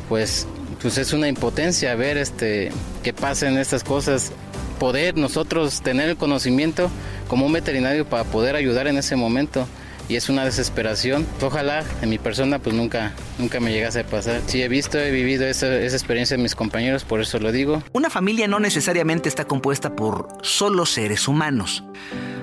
pues, 0.10 0.46
pues 0.80 1.00
es 1.00 1.12
una 1.12 1.28
impotencia 1.28 1.96
ver 1.96 2.18
este, 2.18 2.72
que 3.02 3.14
pasen 3.14 3.58
estas 3.58 3.84
cosas 3.84 4.32
poder 4.80 5.18
nosotros 5.18 5.82
tener 5.82 6.10
el 6.10 6.18
conocimiento 6.18 6.92
como 7.28 7.48
un 7.48 7.54
veterinario 7.54 8.06
para 8.06 8.26
poder 8.26 8.56
ayudar 8.56 8.86
en 8.86 9.00
ese 9.00 9.16
momento 9.16 9.66
y 10.10 10.16
es 10.16 10.30
una 10.30 10.46
desesperación. 10.46 11.26
Ojalá 11.42 11.84
en 12.02 12.10
mi 12.10 12.18
persona 12.18 12.60
pues 12.60 12.76
nunca, 12.76 13.14
nunca 13.38 13.60
me 13.60 13.72
llegase 13.72 14.02
a 14.02 14.06
pasar. 14.06 14.42
Sí 14.48 14.62
he 14.62 14.68
visto, 14.68 15.00
he 15.00 15.12
vivido 15.12 15.46
esa, 15.46 15.82
experiencia 15.82 16.36
en 16.36 16.44
mis 16.44 16.56
compañeros, 16.56 17.04
por 17.04 17.22
eso 17.22 17.40
lo 17.40 17.52
digo. 17.52 17.84
Una 17.94 18.10
familia 18.10 18.48
no 18.48 18.60
necesariamente 18.60 19.30
está 19.30 19.46
compuesta 19.46 19.96
por 19.96 20.28
solo 20.42 20.86
seres 20.86 21.28
humanos. 21.28 21.84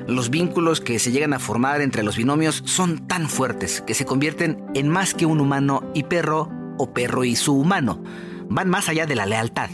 Los 0.06 0.30
vínculos 0.30 0.80
que 0.80 0.98
se 0.98 1.12
llegan 1.12 1.32
a 1.32 1.38
formar 1.38 1.80
entre 1.80 2.02
los 2.02 2.16
binomios 2.16 2.62
son 2.66 3.06
tan 3.06 3.28
fuertes 3.28 3.82
que 3.86 3.94
se 3.94 4.04
convierten 4.04 4.64
en 4.74 4.88
más 4.88 5.14
que 5.14 5.26
un 5.26 5.40
humano 5.40 5.90
y 5.94 6.04
perro 6.04 6.50
o 6.78 6.92
perro 6.92 7.24
y 7.24 7.36
su 7.36 7.54
humano. 7.54 8.02
Van 8.48 8.68
más 8.68 8.88
allá 8.88 9.06
de 9.06 9.14
la 9.14 9.26
lealtad. 9.26 9.70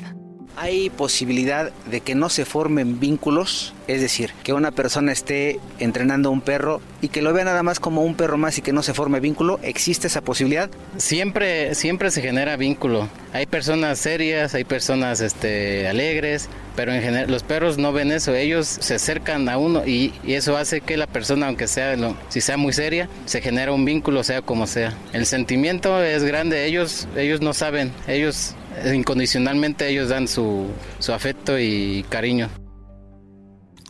¿Hay 0.58 0.88
posibilidad 0.88 1.70
de 1.90 2.00
que 2.00 2.14
no 2.14 2.30
se 2.30 2.46
formen 2.46 2.98
vínculos? 2.98 3.75
Es 3.88 4.00
decir, 4.00 4.32
que 4.42 4.54
una 4.54 4.70
persona 4.70 5.12
esté 5.12 5.60
entrenando 5.78 6.30
a 6.30 6.32
un 6.32 6.40
perro 6.40 6.80
y 7.02 7.08
que 7.08 7.20
lo 7.20 7.34
vea 7.34 7.44
nada 7.44 7.62
más 7.62 7.78
como 7.78 8.02
un 8.02 8.14
perro 8.14 8.38
más 8.38 8.56
y 8.56 8.62
que 8.62 8.72
no 8.72 8.82
se 8.82 8.94
forme 8.94 9.20
vínculo. 9.20 9.60
¿Existe 9.62 10.06
esa 10.06 10.22
posibilidad? 10.22 10.70
Siempre, 10.96 11.75
siempre 11.75 12.10
se 12.10 12.22
genera 12.22 12.56
vínculo. 12.56 13.06
Hay 13.34 13.44
personas 13.44 13.98
serias, 13.98 14.54
hay 14.54 14.64
personas 14.64 15.20
este, 15.20 15.88
alegres, 15.88 16.48
pero 16.75 16.94
en 16.94 17.02
general 17.02 17.30
los 17.30 17.42
perros 17.42 17.76
no 17.76 17.92
ven 17.92 18.10
eso. 18.10 18.34
Ellos 18.34 18.66
se 18.66 18.94
acercan 18.94 19.50
a 19.50 19.58
uno 19.58 19.86
y, 19.86 20.14
eso 20.26 20.56
hace 20.56 20.80
que 20.80 20.96
la 20.96 21.06
persona, 21.06 21.48
aunque 21.48 21.68
sea, 21.68 21.96
si 22.30 22.40
sea 22.40 22.56
muy 22.56 22.72
seria, 22.72 23.10
se 23.26 23.42
genera 23.42 23.72
un 23.72 23.84
vínculo, 23.84 24.25
sea 24.25 24.40
como 24.40 24.66
sea. 24.66 24.94
El 25.12 25.26
sentimiento 25.26 26.02
es 26.02 26.25
grande. 26.25 26.64
Ellos, 26.64 27.08
ellos 27.14 27.42
no 27.42 27.52
saben. 27.52 27.92
Ellos 28.08 28.54
incondicionalmente 28.95 29.88
ellos 29.88 30.09
dan 30.09 30.28
su, 30.28 30.66
su 30.99 31.12
afecto 31.12 31.59
y 31.59 32.04
cariño. 32.09 32.49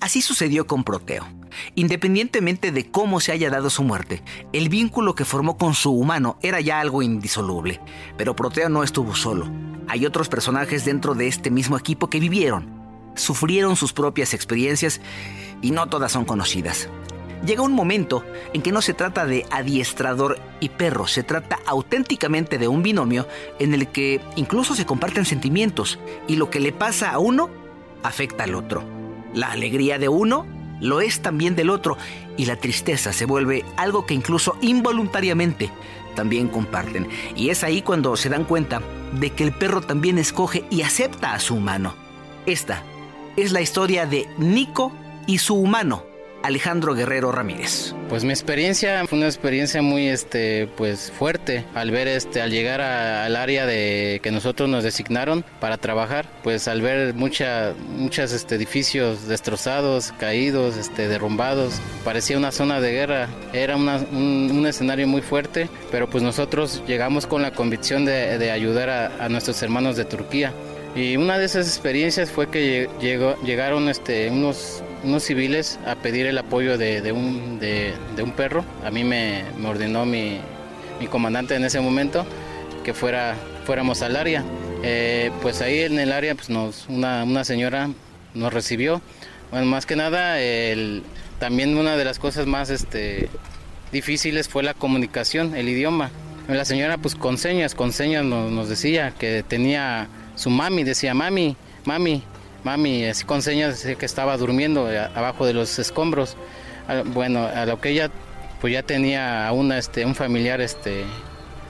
Así 0.00 0.23
sucedió 0.23 0.66
con 0.66 0.85
Proteo. 0.85 1.26
Independientemente 1.75 2.71
de 2.71 2.90
cómo 2.90 3.21
se 3.21 3.33
haya 3.33 3.50
dado 3.50 3.71
su 3.71 3.83
muerte, 3.83 4.23
el 4.52 4.69
vínculo 4.69 5.14
que 5.14 5.25
formó 5.25 5.57
con 5.57 5.75
su 5.75 5.90
humano 5.93 6.38
era 6.43 6.61
ya 6.61 6.81
algo 6.81 7.02
indisoluble. 7.02 7.81
Pero 8.19 8.37
Proteo 8.37 8.69
no 8.69 8.83
estuvo 8.83 9.14
solo. 9.14 9.50
Hay 9.88 10.05
otros 10.05 10.28
personajes 10.28 10.85
dentro 10.85 11.14
de 11.14 11.28
este 11.28 11.50
mismo 11.50 11.78
equipo 11.78 12.11
que 12.11 12.21
vivieron, 12.21 12.76
sufrieron 13.14 13.76
sus 13.76 13.93
propias 13.93 14.35
experiencias 14.35 15.00
y 15.62 15.71
no 15.71 15.88
todas 15.88 16.12
son 16.12 16.25
conocidas. 16.25 16.88
Llega 17.45 17.62
un 17.62 17.73
momento 17.73 18.25
en 18.52 18.62
que 18.62 18.73
no 18.73 18.81
se 18.81 18.95
trata 18.95 19.26
de 19.26 19.45
adiestrador 19.50 20.38
y 20.61 20.71
perro, 20.71 21.07
se 21.07 21.23
trata 21.23 21.59
auténticamente 21.66 22.59
de 22.59 22.69
un 22.69 22.83
binomio 22.83 23.28
en 23.59 23.75
el 23.75 23.88
que 23.88 24.21
incluso 24.37 24.75
se 24.75 24.87
comparten 24.87 25.25
sentimientos 25.25 25.99
y 26.26 26.37
lo 26.37 26.50
que 26.50 26.61
le 26.61 26.73
pasa 26.73 27.11
a 27.11 27.19
uno 27.19 27.50
afecta 28.02 28.45
al 28.45 28.55
otro. 28.55 28.85
La 29.35 29.52
alegría 29.52 29.99
de 29.99 30.09
uno 30.09 30.47
lo 30.81 31.00
es 31.00 31.21
también 31.21 31.57
del 31.57 31.71
otro 31.71 31.97
y 32.37 32.47
la 32.47 32.57
tristeza 32.57 33.12
se 33.12 33.26
vuelve 33.26 33.64
algo 33.76 34.07
que 34.07 34.14
incluso 34.14 34.57
involuntariamente 34.61 35.71
también 36.14 36.49
comparten. 36.49 37.09
Y 37.37 37.50
es 37.50 37.62
ahí 37.62 37.83
cuando 37.83 38.16
se 38.16 38.28
dan 38.28 38.45
cuenta 38.45 38.81
de 39.12 39.31
que 39.31 39.45
el 39.45 39.52
perro 39.52 39.83
también 39.83 40.19
escoge 40.19 40.64
y 40.71 40.83
acepta 40.83 41.33
a 41.33 41.40
su 41.40 41.55
humano. 41.55 41.95
Esta 42.47 42.83
es 43.37 43.52
la 43.52 43.61
historia 43.61 44.07
de 44.07 44.28
Nico 44.38 44.93
y 45.26 45.38
su 45.38 45.55
humano, 45.55 46.05
Alejandro 46.47 46.95
Guerrero 46.95 47.33
Ramírez. 47.33 47.93
Pues 48.09 48.23
mi 48.23 48.31
experiencia 48.31 49.05
fue 49.09 49.19
una 49.19 49.26
experiencia 49.26 49.83
muy 49.83 50.07
este 50.07 50.69
pues 50.76 51.11
fuerte 51.11 51.65
al 51.75 51.91
ver 51.91 52.07
este 52.07 52.41
al 52.41 52.53
llegar 52.53 52.81
al 52.81 53.35
área 53.35 53.67
de 53.67 54.21
que 54.23 54.31
nosotros 54.31 54.69
nos 54.69 54.85
designaron 54.85 55.45
para 55.59 55.76
trabajar, 55.76 56.29
pues 56.45 56.69
al 56.69 56.83
ver 56.83 57.15
mucha 57.15 57.75
muchos 57.88 58.33
este, 58.33 58.55
edificios 58.55 59.26
destrozados, 59.26 60.12
caídos, 60.21 60.76
este 60.76 61.09
derrumbados, 61.09 61.81
parecía 62.05 62.38
una 62.38 62.53
zona 62.53 62.81
de 62.81 62.93
guerra, 62.93 63.29
era 63.53 63.75
un, 63.75 64.65
escenario 64.67 65.09
muy 65.09 65.23
fuerte, 65.23 65.69
pero 65.91 66.09
pues 66.09 66.23
nosotros 66.23 66.83
llegamos 66.87 67.26
con 67.26 67.43
la 67.43 67.53
convicción 67.53 68.05
de, 68.05 68.50
ayudar 68.53 68.88
a, 68.88 69.25
a 69.25 69.29
nuestros 69.29 69.61
hermanos 69.62 69.97
de 69.97 70.05
Turquía. 70.05 70.53
Y 70.97 71.19
una 71.19 71.38
de 71.38 71.45
esas 71.45 71.69
experiencias 71.69 72.31
fue 72.31 72.49
que 72.49 72.88
llegó, 73.03 73.37
llegaron 73.43 73.91
este, 73.91 74.31
unos, 74.31 74.83
unos 75.05 75.23
civiles 75.25 75.79
a 75.87 75.95
pedir 75.95 76.25
el 76.26 76.38
apoyo 76.38 76.79
de, 76.79 77.12
un, 77.12 77.59
de, 77.61 77.93
un 78.23 78.33
perro. 78.33 78.65
A 78.83 78.91
mí 78.91 79.05
me, 79.05 79.45
ordenó 79.62 80.07
mi, 80.07 80.41
comandante 81.11 81.55
en 81.55 81.65
ese 81.65 81.81
momento 81.81 82.25
que 82.83 82.95
fuera, 82.95 83.37
fuéramos 83.67 84.00
al 84.00 84.17
área. 84.17 84.43
Eh, 84.83 85.31
pues 85.43 85.61
ahí 85.61 85.81
en 85.81 85.99
el 85.99 86.12
área 86.12 86.35
pues 86.35 86.49
nos, 86.49 86.87
una, 86.88 87.45
señora 87.45 87.91
nos 88.33 88.55
recibió. 88.55 89.03
Bueno, 89.50 89.67
más 89.67 89.85
que 89.85 89.97
nada, 89.97 90.41
el, 90.41 91.03
también 91.38 91.76
una 91.76 91.99
de 91.99 92.07
las 92.07 92.19
cosas 92.19 92.47
más 92.47 92.71
este, 92.71 93.29
difíciles 93.93 94.49
fue 94.49 94.62
la 94.62 94.73
comunicación, 94.73 95.57
el 95.57 95.69
idioma. 95.69 96.11
La 96.49 96.65
señora 96.65 96.97
pues 96.97 97.17
con 97.17 97.37
señas, 97.37 97.75
con 97.75 97.93
señas 97.93 98.25
nos, 98.25 98.50
nos 98.50 98.71
decía 98.71 99.12
que 99.19 99.45
tenía 99.47 100.09
su 100.37 100.50
mami, 100.50 100.85
decía 100.85 101.14
mami, 101.14 101.57
mami, 101.85 102.23
mami, 102.62 103.07
así 103.07 103.25
con 103.25 103.43
señas 103.43 103.85
que 103.99 104.07
estaba 104.07 104.37
durmiendo 104.37 104.90
eh, 104.93 104.99
abajo 105.14 105.47
de 105.47 105.55
los 105.55 105.78
escombros. 105.78 106.37
Ah, 106.88 107.02
bueno, 107.05 107.47
a 107.47 107.66
lo 107.66 107.81
que 107.81 107.90
ella 107.90 108.11
pues 108.61 108.73
ya 108.73 108.83
tenía 108.83 109.50
una, 109.52 109.78
este, 109.78 110.05
un 110.05 110.14
familiar, 110.14 110.61
este, 110.61 111.05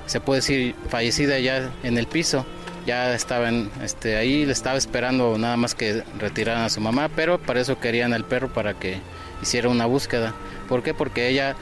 se 0.06 0.20
puede 0.20 0.40
decir, 0.40 0.74
fallecida 0.88 1.38
ya 1.38 1.70
en 1.82 1.96
el 1.96 2.06
piso. 2.06 2.44
Ya 2.86 3.14
estaban 3.14 3.68
este, 3.82 4.16
ahí, 4.16 4.46
le 4.46 4.52
estaba 4.52 4.78
esperando 4.78 5.36
nada 5.38 5.56
más 5.56 5.74
que 5.74 6.04
retiraran 6.20 6.62
a 6.62 6.68
su 6.68 6.80
mamá, 6.80 7.08
pero 7.08 7.38
para 7.38 7.60
eso 7.60 7.80
querían 7.80 8.12
al 8.12 8.24
perro 8.24 8.52
para 8.52 8.74
que 8.74 9.00
hiciera 9.42 9.68
una 9.68 9.86
búsqueda. 9.86 10.34
¿Por 10.68 10.84
qué? 10.84 10.94
Porque 10.94 11.28
ella, 11.28 11.56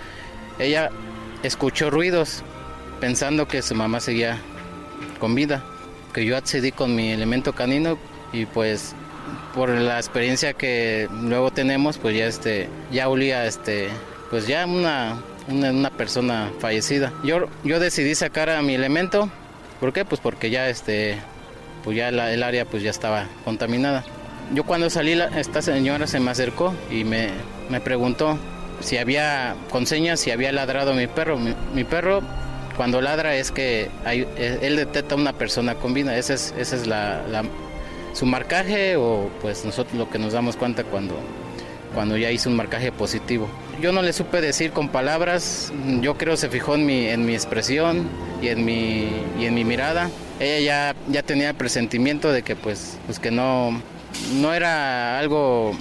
ella 0.58 0.90
escuchó 1.42 1.88
ruidos 1.88 2.42
pensando 3.00 3.48
que 3.48 3.62
su 3.62 3.74
mamá 3.74 4.00
seguía 4.00 4.38
con 5.18 5.34
vida 5.34 5.64
que 6.14 6.24
yo 6.24 6.36
accedí 6.36 6.72
con 6.72 6.94
mi 6.94 7.10
elemento 7.10 7.52
canino 7.52 7.98
y 8.32 8.46
pues 8.46 8.94
por 9.52 9.68
la 9.68 9.98
experiencia 9.98 10.54
que 10.54 11.08
luego 11.22 11.50
tenemos 11.50 11.98
pues 11.98 12.16
ya 12.16 12.26
este 12.26 12.68
ya 12.90 13.08
olía 13.08 13.44
este 13.46 13.88
pues 14.30 14.46
ya 14.46 14.64
una, 14.64 15.20
una, 15.48 15.90
persona 15.90 16.50
fallecida. 16.58 17.12
Yo 17.22 17.48
yo 17.64 17.78
decidí 17.78 18.14
sacar 18.14 18.48
a 18.48 18.62
mi 18.62 18.74
elemento. 18.74 19.28
¿por 19.80 19.92
qué? 19.92 20.04
pues 20.04 20.20
porque 20.20 20.50
ya 20.50 20.68
este 20.68 21.18
pues 21.82 21.96
ya 21.96 22.08
el 22.08 22.42
área 22.42 22.64
pues 22.64 22.82
ya 22.82 22.90
estaba 22.90 23.26
contaminada. 23.44 24.04
Yo 24.54 24.64
cuando 24.64 24.88
salí 24.90 25.18
esta 25.36 25.62
señora 25.62 26.06
se 26.06 26.20
me 26.20 26.30
acercó 26.30 26.74
y 26.90 27.04
me, 27.04 27.30
me 27.68 27.80
preguntó 27.80 28.38
si 28.80 28.98
había 28.98 29.56
con 29.70 29.86
señas 29.86 30.20
si 30.20 30.30
había 30.30 30.52
ladrado 30.52 30.94
mi 30.94 31.06
perro. 31.06 31.38
Mi 31.38 31.84
perro 31.84 32.22
cuando 32.76 33.00
ladra 33.00 33.36
es 33.36 33.50
que 33.50 33.90
eh, 34.06 34.58
él 34.62 34.76
detecta 34.76 35.14
una 35.14 35.32
persona 35.32 35.74
con 35.76 35.94
vida. 35.94 36.16
Ese 36.16 36.34
es, 36.34 36.52
es 36.56 36.86
la, 36.86 37.22
su 38.12 38.26
marcaje 38.26 38.96
o 38.96 39.30
pues 39.40 39.64
nosotros 39.64 39.96
lo 39.96 40.10
que 40.10 40.18
nos 40.18 40.32
damos 40.32 40.56
cuenta 40.56 40.84
cuando, 40.84 41.16
cuando 41.94 42.16
ya 42.16 42.30
hizo 42.30 42.48
un 42.50 42.56
marcaje 42.56 42.92
positivo. 42.92 43.48
Yo 43.80 43.92
no 43.92 44.02
le 44.02 44.12
supe 44.12 44.40
decir 44.40 44.70
con 44.70 44.88
palabras, 44.88 45.72
yo 46.00 46.16
creo 46.16 46.36
se 46.36 46.48
fijó 46.48 46.74
en 46.74 46.86
mi, 46.86 47.06
en 47.06 47.26
mi 47.26 47.34
expresión 47.34 48.08
y 48.40 48.48
en 48.48 48.64
mi, 48.64 49.08
y 49.38 49.46
en 49.46 49.54
mi 49.54 49.64
mirada. 49.64 50.10
Ella 50.40 50.92
ya, 50.92 51.12
ya 51.12 51.22
tenía 51.22 51.50
el 51.50 51.56
presentimiento 51.56 52.32
de 52.32 52.42
que 52.42 52.56
pues, 52.56 52.98
pues 53.06 53.18
que 53.18 53.30
no, 53.30 53.80
no 54.34 54.54
era 54.54 55.18
algo, 55.18 55.72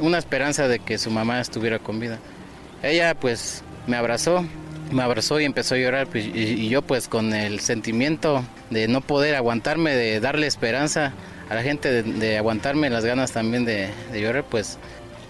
una 0.00 0.18
esperanza 0.18 0.68
de 0.68 0.78
que 0.78 0.98
su 0.98 1.10
mamá 1.10 1.40
estuviera 1.40 1.78
con 1.78 2.00
vida. 2.00 2.18
Ella 2.82 3.14
pues 3.14 3.62
me 3.86 3.96
abrazó, 3.96 4.44
me 4.92 5.02
abrazó 5.02 5.40
y 5.40 5.44
empezó 5.44 5.74
a 5.74 5.78
llorar 5.78 6.06
pues, 6.06 6.26
y, 6.26 6.68
yo 6.68 6.82
pues 6.82 7.08
con 7.08 7.34
el 7.34 7.60
sentimiento 7.60 8.44
de 8.70 8.88
no 8.88 9.00
poder 9.00 9.34
aguantarme, 9.34 9.94
de 9.94 10.20
darle 10.20 10.46
esperanza 10.46 11.12
a 11.48 11.54
la 11.54 11.62
gente, 11.62 12.02
de, 12.02 12.38
aguantarme 12.38 12.90
las 12.90 13.04
ganas 13.04 13.32
también 13.32 13.64
de, 13.64 13.88
llorar, 14.12 14.44
pues, 14.44 14.78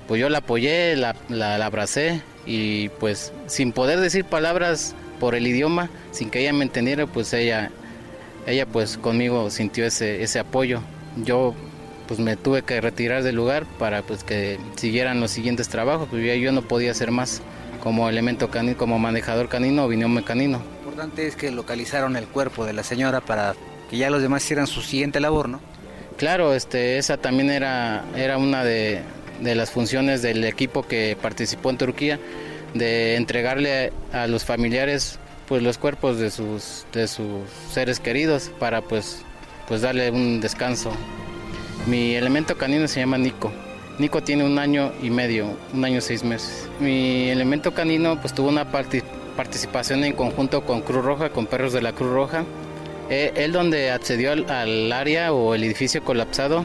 pues 0.07 0.21
yo 0.21 0.29
la 0.29 0.39
apoyé, 0.39 0.97
la, 0.97 1.15
la, 1.29 1.65
abracé 1.65 2.23
y 2.47 2.89
pues 2.89 3.33
sin 3.47 3.73
poder 3.73 4.01
decir 4.01 4.25
palabras 4.25 4.95
por 5.21 5.35
el 5.35 5.47
idioma, 5.47 5.91
sin 6.11 6.31
que 6.31 6.41
ella 6.41 6.53
me 6.53 6.65
entendiera, 6.65 7.07
pues 7.07 7.33
ella, 7.33 7.71
ella 8.47 8.67
pues 8.67 8.99
conmigo 8.99 9.51
sintió 9.51 9.85
ese, 9.85 10.23
ese 10.23 10.39
apoyo. 10.39 10.81
Yo 11.25 11.55
pues 12.07 12.21
me 12.21 12.37
tuve 12.37 12.63
que 12.63 12.81
retirar 12.81 13.23
del 13.23 13.37
lugar 13.37 13.67
para 13.79 14.03
pues 14.03 14.25
que 14.25 14.59
siguieran 14.77 15.21
los 15.21 15.31
siguientes 15.31 15.69
trabajos, 15.69 16.09
pues 16.11 16.41
yo 16.41 16.53
no 16.53 16.63
podía 16.63 16.91
hacer 16.91 17.11
más 17.11 17.43
como 17.83 18.09
elemento 18.09 18.51
canino, 18.51 18.77
como 18.77 18.99
manejador 18.99 19.49
canino 19.49 19.85
o 19.85 19.89
binomio 19.89 20.25
canino. 20.25 20.63
Lo 20.83 20.91
importante 20.91 21.27
es 21.27 21.37
que 21.37 21.51
localizaron 21.51 22.17
el 22.17 22.27
cuerpo 22.27 22.65
de 22.65 22.73
la 22.73 22.83
señora 22.83 23.21
para 23.21 23.55
que 23.91 23.97
ya 23.97 24.11
los 24.11 24.23
demás 24.23 24.45
hicieran 24.45 24.67
su 24.67 24.83
siguiente 24.83 25.21
labor, 25.21 25.49
¿no? 25.49 25.61
Claro, 26.17 26.55
este, 26.55 26.99
esa 26.99 27.17
también 27.17 27.51
era, 27.51 28.05
era 28.17 28.39
una 28.39 28.65
de, 28.65 29.03
de 29.41 29.55
las 29.55 29.71
funciones 29.71 30.23
del 30.23 30.45
equipo 30.45 30.83
que 30.83 31.17
participó 31.21 31.71
en 31.71 31.79
Turquía, 31.79 32.19
de 32.75 33.17
entregarle 33.17 33.93
a 34.13 34.27
los 34.27 34.45
familiares 34.45 35.19
pues 35.49 35.63
los 35.63 35.79
cuerpos 35.79 36.19
de 36.19 36.31
sus, 36.31 36.85
de 36.93 37.09
sus 37.09 37.49
seres 37.73 38.01
queridos 38.01 38.51
para 38.59 38.83
pues, 38.83 39.23
pues 39.67 39.81
darle 39.81 40.11
un 40.11 40.41
descanso. 40.41 40.93
Mi 41.87 42.15
elemento 42.15 42.59
canino 42.59 42.87
se 42.87 43.01
llama 43.01 43.17
Nico. 43.17 43.51
Nico 43.99 44.23
tiene 44.23 44.45
un 44.45 44.59
año 44.59 44.93
y 45.03 45.11
medio, 45.11 45.57
un 45.75 45.85
año 45.85 45.99
y 45.99 46.01
seis 46.01 46.23
meses. 46.23 46.69
Mi 46.79 47.31
elemento 47.31 47.75
canino 47.75 48.21
pues 48.21 48.33
tuvo 48.33 48.49
una 48.49 48.71
participación 48.71 50.05
en 50.05 50.13
conjunto 50.13 50.65
con 50.65 50.83
Cruz 50.83 51.05
Roja, 51.05 51.31
con 51.31 51.47
perros 51.47 51.73
de 51.73 51.83
la 51.83 51.93
Cruz 51.93 52.13
Roja. 52.13 52.45
Eh, 53.11 53.33
él 53.35 53.53
donde 53.53 53.91
accedió 53.91 54.33
al, 54.33 54.93
área 54.93 55.33
o 55.33 55.55
el 55.55 55.65
edificio 55.65 56.05
colapsado, 56.05 56.65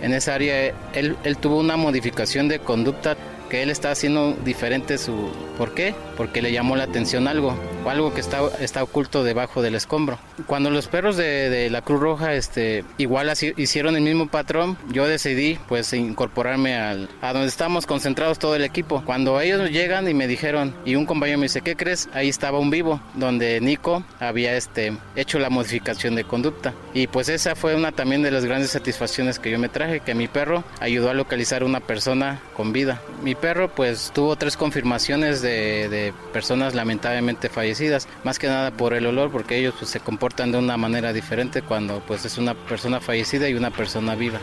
en 0.00 0.14
esa 0.14 0.34
área 0.34 0.72
él, 0.94 1.16
él 1.24 1.36
tuvo 1.38 1.58
una 1.58 1.76
modificación 1.76 2.48
de 2.48 2.58
conducta 2.58 3.16
que 3.48 3.62
él 3.62 3.70
está 3.70 3.90
haciendo 3.90 4.36
diferente 4.44 4.98
su... 4.98 5.30
¿Por 5.58 5.74
qué? 5.74 5.94
Porque 6.16 6.42
le 6.42 6.52
llamó 6.52 6.76
la 6.76 6.84
atención 6.84 7.28
algo, 7.28 7.56
o 7.84 7.90
algo 7.90 8.12
que 8.12 8.20
está, 8.20 8.40
está 8.60 8.82
oculto 8.82 9.24
debajo 9.24 9.62
del 9.62 9.74
escombro. 9.74 10.18
Cuando 10.46 10.70
los 10.70 10.88
perros 10.88 11.16
de, 11.16 11.68
la 11.70 11.82
Cruz 11.82 12.00
Roja 12.00 12.34
este, 12.34 12.84
igual 12.98 13.30
así, 13.30 13.52
hicieron 13.56 13.96
el 13.96 14.02
mismo 14.02 14.28
patrón, 14.28 14.76
yo 14.90 15.06
decidí 15.06 15.58
pues 15.68 15.92
incorporarme 15.92 16.76
al, 16.76 17.08
a 17.22 17.32
donde 17.32 17.48
estamos 17.48 17.86
concentrados 17.86 18.38
todo 18.38 18.54
el 18.54 18.64
equipo. 18.64 19.02
Cuando 19.04 19.40
ellos 19.40 19.70
llegan 19.70 20.08
y 20.08 20.14
me 20.14 20.26
dijeron, 20.26 20.74
y 20.84 20.96
un 20.96 21.06
compañero 21.06 21.38
me 21.38 21.44
dice, 21.44 21.62
¿qué 21.62 21.76
crees? 21.76 22.08
Ahí 22.12 22.28
estaba 22.28 22.58
un 22.58 22.70
vivo, 22.70 23.00
donde 23.14 23.60
Nico 23.60 24.04
había 24.20 24.56
este, 24.56 24.96
hecho 25.14 25.38
la 25.38 25.50
modificación 25.50 26.14
de 26.14 26.24
conducta. 26.24 26.74
Y 26.92 27.06
pues 27.06 27.28
esa 27.28 27.54
fue 27.54 27.74
una 27.74 27.92
también 27.92 28.22
de 28.22 28.30
las 28.30 28.44
grandes 28.44 28.70
satisfacciones 28.70 29.38
que 29.38 29.50
yo 29.50 29.58
me 29.58 29.68
traje, 29.68 30.00
que 30.00 30.14
mi 30.14 30.28
perro 30.28 30.64
ayudó 30.80 31.10
a 31.10 31.14
localizar 31.14 31.64
una 31.64 31.80
persona 31.80 32.40
con 32.54 32.72
vida. 32.72 33.00
Mi 33.22 33.34
perro 33.36 33.68
pues 33.74 34.10
tuvo 34.14 34.36
tres 34.36 34.56
confirmaciones 34.56 35.42
de, 35.42 36.12
personas 36.32 36.74
lamentablemente 36.74 37.48
fallecidas, 37.48 38.08
más 38.24 38.38
que 38.38 38.48
nada 38.48 38.70
por 38.70 38.94
el 38.94 39.06
olor, 39.06 39.30
porque 39.30 39.58
ellos 39.58 39.74
pues, 39.78 39.90
se 39.90 40.00
comportan 40.00 40.52
de 40.52 40.58
una 40.58 40.76
manera 40.76 41.12
diferente 41.12 41.62
cuando 41.62 42.00
pues 42.00 42.24
es 42.24 42.38
una 42.38 42.54
persona 42.54 43.00
fallecida 43.00 43.48
y 43.48 43.54
una 43.54 43.70
persona 43.70 44.14
viva. 44.14 44.38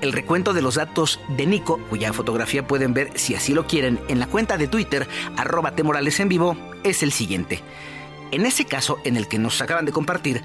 El 0.00 0.12
recuento 0.12 0.54
de 0.54 0.62
los 0.62 0.76
datos 0.76 1.20
de 1.28 1.46
Nico, 1.46 1.78
cuya 1.90 2.12
fotografía 2.12 2.66
pueden 2.66 2.94
ver 2.94 3.10
si 3.16 3.34
así 3.34 3.52
lo 3.52 3.66
quieren 3.66 4.00
en 4.08 4.18
la 4.18 4.26
cuenta 4.26 4.56
de 4.56 4.66
Twitter, 4.66 5.06
arroba 5.36 5.72
temorales 5.72 6.18
en 6.20 6.28
vivo, 6.28 6.56
es 6.84 7.02
el 7.02 7.12
siguiente. 7.12 7.62
En 8.30 8.46
ese 8.46 8.64
caso 8.64 8.98
en 9.04 9.16
el 9.16 9.28
que 9.28 9.38
nos 9.38 9.60
acaban 9.60 9.84
de 9.84 9.92
compartir, 9.92 10.42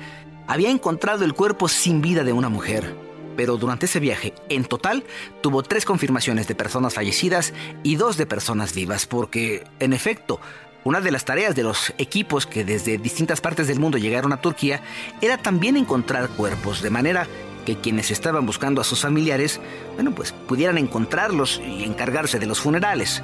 había 0.48 0.70
encontrado 0.70 1.24
el 1.24 1.34
cuerpo 1.34 1.68
sin 1.70 2.02
vida 2.02 2.24
de 2.24 2.34
una 2.34 2.50
mujer. 2.50 3.05
Pero 3.36 3.58
durante 3.58 3.86
ese 3.86 4.00
viaje, 4.00 4.34
en 4.50 4.66
total, 4.66 5.04
tuvo 5.42 5.64
tres 5.64 5.86
confirmaciones 5.86 6.48
de 6.48 6.56
personas 6.56 6.94
fallecidas 6.94 7.54
y 7.84 7.96
dos 7.96 8.18
de 8.18 8.26
personas 8.26 8.74
vivas, 8.74 9.06
porque, 9.06 9.64
en 9.80 9.94
efecto, 9.94 10.40
una 10.84 11.02
de 11.02 11.12
las 11.12 11.26
tareas 11.26 11.56
de 11.56 11.64
los 11.64 11.94
equipos 11.98 12.46
que 12.46 12.64
desde 12.64 13.00
distintas 13.00 13.42
partes 13.42 13.68
del 13.68 13.80
mundo 13.80 13.98
llegaron 13.98 14.34
a 14.34 14.42
Turquía 14.42 14.82
era 15.20 15.38
también 15.38 15.78
encontrar 15.78 16.30
cuerpos, 16.30 16.82
de 16.82 16.92
manera 16.92 17.28
que 17.66 17.78
quienes 17.78 18.12
estaban 18.12 18.46
buscando 18.46 18.80
a 18.80 18.84
sus 18.84 19.02
familiares, 19.02 19.60
bueno, 19.96 20.14
pues 20.14 20.32
pudieran 20.32 20.78
encontrarlos 20.78 21.60
y 21.66 21.84
encargarse 21.84 22.38
de 22.38 22.46
los 22.46 22.60
funerales. 22.60 23.24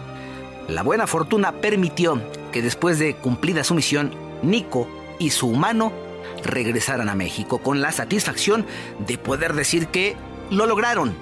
La 0.67 0.84
buena 0.84 1.06
fortuna 1.06 1.52
permitió 1.52 2.19
que 2.52 2.62
después 2.62 2.97
de 2.97 3.15
cumplida 3.15 3.63
su 3.63 3.76
misión, 3.76 4.12
Nico 4.41 4.88
y 5.19 5.30
su 5.30 5.47
humano 5.47 5.93
regresaran 6.44 7.10
a 7.10 7.16
México 7.16 7.60
con 7.60 7.82
la 7.82 7.92
satisfacción 7.92 8.66
de 9.00 9.18
poder 9.18 9.54
decir 9.54 9.88
que 9.88 10.16
lo 10.50 10.66
lograron. 10.66 11.16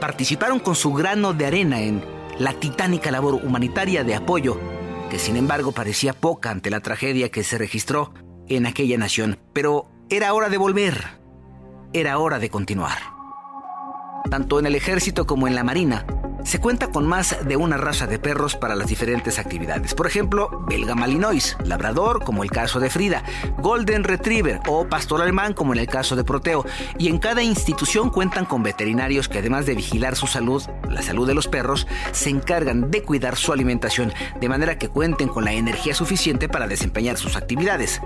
Participaron 0.00 0.58
con 0.58 0.74
su 0.74 0.92
grano 0.92 1.32
de 1.32 1.46
arena 1.46 1.80
en 1.80 2.04
la 2.38 2.54
titánica 2.54 3.10
labor 3.10 3.34
humanitaria 3.34 4.04
de 4.04 4.14
apoyo, 4.14 4.58
que 5.10 5.18
sin 5.18 5.36
embargo 5.36 5.72
parecía 5.72 6.12
poca 6.12 6.50
ante 6.50 6.70
la 6.70 6.80
tragedia 6.80 7.30
que 7.30 7.44
se 7.44 7.58
registró 7.58 8.12
en 8.48 8.66
aquella 8.66 8.98
nación. 8.98 9.38
Pero 9.52 9.88
era 10.10 10.32
hora 10.34 10.48
de 10.48 10.58
volver, 10.58 11.20
era 11.92 12.18
hora 12.18 12.38
de 12.38 12.50
continuar. 12.50 12.98
Tanto 14.30 14.58
en 14.58 14.66
el 14.66 14.74
ejército 14.74 15.26
como 15.26 15.46
en 15.46 15.54
la 15.54 15.64
marina, 15.64 16.06
se 16.44 16.60
cuenta 16.60 16.88
con 16.88 17.06
más 17.06 17.36
de 17.44 17.56
una 17.56 17.76
raza 17.76 18.06
de 18.06 18.18
perros 18.18 18.56
para 18.56 18.74
las 18.74 18.88
diferentes 18.88 19.38
actividades. 19.38 19.94
Por 19.94 20.06
ejemplo, 20.06 20.64
belga 20.68 20.94
malinois, 20.94 21.56
labrador, 21.64 22.24
como 22.24 22.42
el 22.42 22.50
caso 22.50 22.80
de 22.80 22.90
Frida, 22.90 23.22
golden 23.58 24.04
retriever 24.04 24.60
o 24.66 24.88
pastor 24.88 25.22
alemán, 25.22 25.54
como 25.54 25.72
en 25.72 25.78
el 25.78 25.86
caso 25.86 26.16
de 26.16 26.24
Proteo. 26.24 26.64
Y 26.98 27.08
en 27.08 27.18
cada 27.18 27.42
institución 27.42 28.10
cuentan 28.10 28.44
con 28.44 28.62
veterinarios 28.62 29.28
que 29.28 29.38
además 29.38 29.66
de 29.66 29.74
vigilar 29.74 30.16
su 30.16 30.26
salud, 30.26 30.62
la 30.88 31.02
salud 31.02 31.26
de 31.26 31.34
los 31.34 31.48
perros, 31.48 31.86
se 32.12 32.30
encargan 32.30 32.90
de 32.90 33.02
cuidar 33.02 33.36
su 33.36 33.52
alimentación, 33.52 34.12
de 34.40 34.48
manera 34.48 34.78
que 34.78 34.88
cuenten 34.88 35.28
con 35.28 35.44
la 35.44 35.52
energía 35.52 35.94
suficiente 35.94 36.48
para 36.48 36.66
desempeñar 36.66 37.16
sus 37.18 37.36
actividades. 37.36 38.00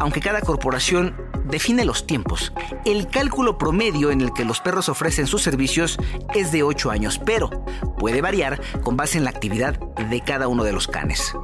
Aunque 0.00 0.20
cada 0.20 0.40
corporación 0.40 1.16
define 1.44 1.84
los 1.84 2.06
tiempos, 2.06 2.52
el 2.84 3.08
cálculo 3.08 3.58
promedio 3.58 4.10
en 4.10 4.20
el 4.20 4.32
que 4.32 4.44
los 4.44 4.60
perros 4.60 4.88
ofrecen 4.88 5.26
sus 5.26 5.42
servicios 5.42 5.98
es 6.34 6.52
de 6.52 6.62
8 6.62 6.90
años, 6.90 7.20
pero 7.24 7.63
puede 7.98 8.20
variar 8.20 8.60
con 8.82 8.96
base 8.96 9.18
en 9.18 9.24
la 9.24 9.30
actividad 9.30 9.78
de 9.78 10.20
cada 10.20 10.48
uno 10.48 10.64
de 10.64 10.72
los 10.72 10.88
canes. 10.88 11.34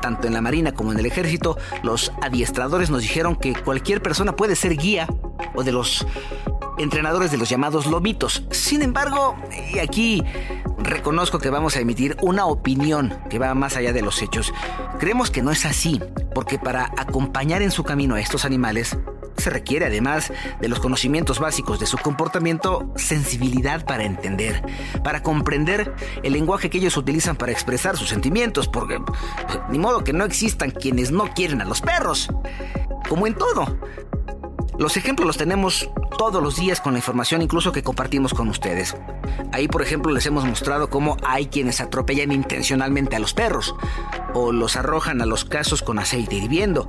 Tanto 0.00 0.26
en 0.26 0.34
la 0.34 0.40
Marina 0.40 0.72
como 0.72 0.92
en 0.92 0.98
el 0.98 1.06
Ejército, 1.06 1.56
los 1.82 2.12
adiestradores 2.20 2.90
nos 2.90 3.02
dijeron 3.02 3.36
que 3.36 3.54
cualquier 3.54 4.02
persona 4.02 4.34
puede 4.36 4.56
ser 4.56 4.76
guía 4.76 5.08
o 5.54 5.62
de 5.62 5.72
los 5.72 6.06
entrenadores 6.78 7.30
de 7.30 7.38
los 7.38 7.48
llamados 7.48 7.86
lobitos. 7.86 8.44
Sin 8.50 8.82
embargo, 8.82 9.36
y 9.72 9.78
aquí 9.78 10.22
reconozco 10.78 11.38
que 11.38 11.50
vamos 11.50 11.76
a 11.76 11.80
emitir 11.80 12.16
una 12.22 12.46
opinión 12.46 13.14
que 13.30 13.38
va 13.38 13.54
más 13.54 13.76
allá 13.76 13.92
de 13.92 14.02
los 14.02 14.20
hechos. 14.22 14.52
Creemos 14.98 15.30
que 15.30 15.42
no 15.42 15.50
es 15.50 15.64
así, 15.64 16.00
porque 16.34 16.58
para 16.58 16.92
acompañar 16.96 17.62
en 17.62 17.70
su 17.70 17.84
camino 17.84 18.14
a 18.14 18.20
estos 18.20 18.44
animales, 18.44 18.96
se 19.42 19.50
requiere, 19.50 19.86
además 19.86 20.32
de 20.60 20.68
los 20.68 20.80
conocimientos 20.80 21.38
básicos 21.38 21.78
de 21.80 21.86
su 21.86 21.98
comportamiento, 21.98 22.92
sensibilidad 22.96 23.84
para 23.84 24.04
entender, 24.04 24.62
para 25.04 25.22
comprender 25.22 25.94
el 26.22 26.32
lenguaje 26.32 26.70
que 26.70 26.78
ellos 26.78 26.96
utilizan 26.96 27.36
para 27.36 27.52
expresar 27.52 27.96
sus 27.96 28.08
sentimientos, 28.08 28.68
porque 28.68 29.00
ni 29.68 29.78
modo 29.78 30.04
que 30.04 30.12
no 30.12 30.24
existan 30.24 30.70
quienes 30.70 31.10
no 31.10 31.32
quieren 31.34 31.60
a 31.60 31.64
los 31.64 31.80
perros. 31.80 32.28
Como 33.08 33.26
en 33.26 33.34
todo. 33.34 33.78
Los 34.78 34.96
ejemplos 34.96 35.26
los 35.26 35.36
tenemos 35.36 35.90
todos 36.16 36.42
los 36.42 36.56
días 36.56 36.80
con 36.80 36.94
la 36.94 36.98
información 36.98 37.42
incluso 37.42 37.72
que 37.72 37.82
compartimos 37.82 38.32
con 38.32 38.48
ustedes. 38.48 38.96
Ahí, 39.52 39.68
por 39.68 39.82
ejemplo, 39.82 40.12
les 40.12 40.24
hemos 40.26 40.44
mostrado 40.44 40.88
cómo 40.88 41.16
hay 41.24 41.46
quienes 41.46 41.80
atropellan 41.80 42.32
intencionalmente 42.32 43.16
a 43.16 43.18
los 43.18 43.34
perros, 43.34 43.74
o 44.34 44.50
los 44.50 44.76
arrojan 44.76 45.20
a 45.20 45.26
los 45.26 45.44
casos 45.44 45.82
con 45.82 45.98
aceite 45.98 46.36
hirviendo, 46.36 46.86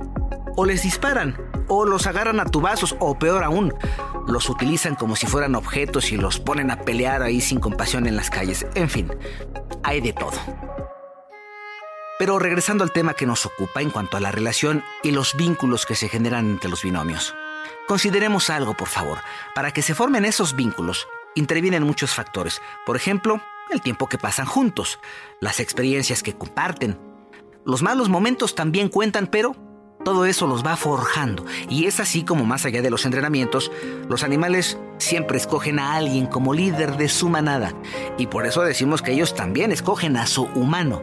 o 0.56 0.64
les 0.64 0.82
disparan, 0.82 1.36
o 1.68 1.84
los 1.84 2.06
agarran 2.06 2.40
a 2.40 2.44
tubazos, 2.44 2.96
o 3.00 3.18
peor 3.18 3.44
aún, 3.44 3.74
los 4.26 4.48
utilizan 4.48 4.94
como 4.94 5.16
si 5.16 5.26
fueran 5.26 5.54
objetos 5.54 6.12
y 6.12 6.16
los 6.16 6.40
ponen 6.40 6.70
a 6.70 6.80
pelear 6.80 7.22
ahí 7.22 7.40
sin 7.40 7.60
compasión 7.60 8.06
en 8.06 8.16
las 8.16 8.30
calles. 8.30 8.66
En 8.74 8.88
fin, 8.88 9.10
hay 9.82 10.00
de 10.00 10.12
todo. 10.12 10.38
Pero 12.18 12.38
regresando 12.38 12.84
al 12.84 12.92
tema 12.92 13.14
que 13.14 13.26
nos 13.26 13.44
ocupa 13.44 13.82
en 13.82 13.90
cuanto 13.90 14.16
a 14.16 14.20
la 14.20 14.30
relación 14.30 14.84
y 15.02 15.10
los 15.10 15.36
vínculos 15.36 15.84
que 15.84 15.96
se 15.96 16.08
generan 16.08 16.46
entre 16.48 16.70
los 16.70 16.82
binomios. 16.82 17.34
Consideremos 17.88 18.50
algo, 18.50 18.74
por 18.74 18.88
favor. 18.88 19.18
Para 19.54 19.72
que 19.72 19.82
se 19.82 19.94
formen 19.94 20.24
esos 20.24 20.54
vínculos, 20.54 21.06
intervienen 21.34 21.82
muchos 21.82 22.14
factores. 22.14 22.62
Por 22.86 22.96
ejemplo, 22.96 23.40
el 23.70 23.80
tiempo 23.80 24.08
que 24.08 24.16
pasan 24.16 24.46
juntos, 24.46 25.00
las 25.40 25.60
experiencias 25.60 26.22
que 26.22 26.34
comparten. 26.34 26.98
Los 27.66 27.82
malos 27.82 28.08
momentos 28.08 28.54
también 28.54 28.88
cuentan, 28.88 29.26
pero 29.26 29.56
todo 30.04 30.26
eso 30.26 30.46
los 30.46 30.64
va 30.64 30.76
forjando. 30.76 31.44
Y 31.68 31.86
es 31.86 31.98
así 31.98 32.22
como 32.22 32.44
más 32.44 32.64
allá 32.64 32.82
de 32.82 32.90
los 32.90 33.04
entrenamientos, 33.04 33.72
los 34.08 34.22
animales 34.22 34.78
siempre 34.98 35.38
escogen 35.38 35.78
a 35.78 35.94
alguien 35.94 36.26
como 36.26 36.54
líder 36.54 36.96
de 36.96 37.08
su 37.08 37.28
manada. 37.28 37.72
Y 38.18 38.26
por 38.26 38.46
eso 38.46 38.62
decimos 38.62 39.02
que 39.02 39.12
ellos 39.12 39.34
también 39.34 39.72
escogen 39.72 40.16
a 40.16 40.26
su 40.26 40.44
humano. 40.54 41.02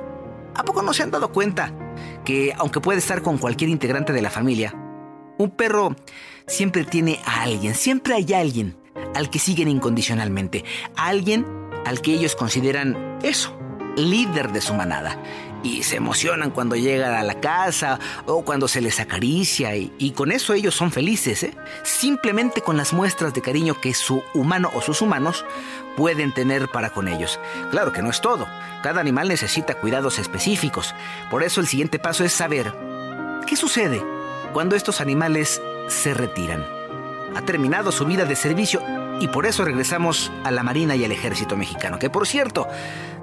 ¿A 0.55 0.63
poco 0.63 0.81
no 0.81 0.93
se 0.93 1.03
han 1.03 1.11
dado 1.11 1.31
cuenta 1.31 1.73
que 2.23 2.53
aunque 2.57 2.79
puede 2.79 2.99
estar 2.99 3.21
con 3.21 3.37
cualquier 3.37 3.69
integrante 3.69 4.13
de 4.13 4.21
la 4.21 4.29
familia, 4.29 4.73
un 5.37 5.49
perro 5.51 5.95
siempre 6.45 6.83
tiene 6.83 7.19
a 7.25 7.43
alguien, 7.43 7.73
siempre 7.73 8.13
hay 8.13 8.33
alguien 8.33 8.77
al 9.15 9.29
que 9.29 9.39
siguen 9.39 9.67
incondicionalmente, 9.67 10.63
alguien 10.95 11.45
al 11.85 12.01
que 12.01 12.13
ellos 12.13 12.35
consideran 12.35 13.17
eso, 13.23 13.57
líder 13.95 14.51
de 14.51 14.61
su 14.61 14.73
manada 14.73 15.17
y 15.63 15.83
se 15.83 15.97
emocionan 15.97 16.51
cuando 16.51 16.75
llegan 16.75 17.13
a 17.13 17.23
la 17.23 17.39
casa 17.39 17.99
o 18.25 18.43
cuando 18.43 18.67
se 18.67 18.81
les 18.81 18.99
acaricia 18.99 19.75
y, 19.75 20.11
con 20.11 20.31
eso 20.31 20.53
ellos 20.53 20.75
son 20.75 20.91
felices, 20.91 21.43
¿eh? 21.43 21.55
simplemente 21.83 22.61
con 22.61 22.77
las 22.77 22.93
muestras 22.93 23.33
de 23.33 23.41
cariño 23.41 23.79
que 23.79 23.93
su 23.93 24.23
humano 24.33 24.69
o 24.73 24.81
sus 24.81 25.01
humanos 25.01 25.45
pueden 25.95 26.33
tener 26.33 26.67
para 26.69 26.89
con 26.89 27.07
ellos. 27.07 27.39
Claro 27.69 27.91
que 27.91 28.01
no 28.01 28.09
es 28.09 28.21
todo, 28.21 28.47
cada 28.83 29.01
animal 29.01 29.27
necesita 29.27 29.75
cuidados 29.75 30.19
específicos, 30.19 30.93
por 31.29 31.43
eso 31.43 31.61
el 31.61 31.67
siguiente 31.67 31.99
paso 31.99 32.23
es 32.23 32.33
saber 32.33 32.73
qué 33.47 33.55
sucede 33.55 34.03
cuando 34.53 34.75
estos 34.75 35.01
animales 35.01 35.61
se 35.87 36.13
retiran. 36.13 36.65
Ha 37.35 37.41
terminado 37.43 37.91
su 37.91 38.05
vida 38.05 38.25
de 38.25 38.35
servicio 38.35 38.81
y 39.19 39.27
por 39.27 39.45
eso 39.45 39.65
regresamos 39.65 40.31
a 40.43 40.51
la 40.51 40.63
Marina 40.63 40.95
y 40.95 41.05
al 41.05 41.11
Ejército 41.11 41.57
Mexicano, 41.57 41.99
que 41.99 42.09
por 42.09 42.27
cierto, 42.27 42.67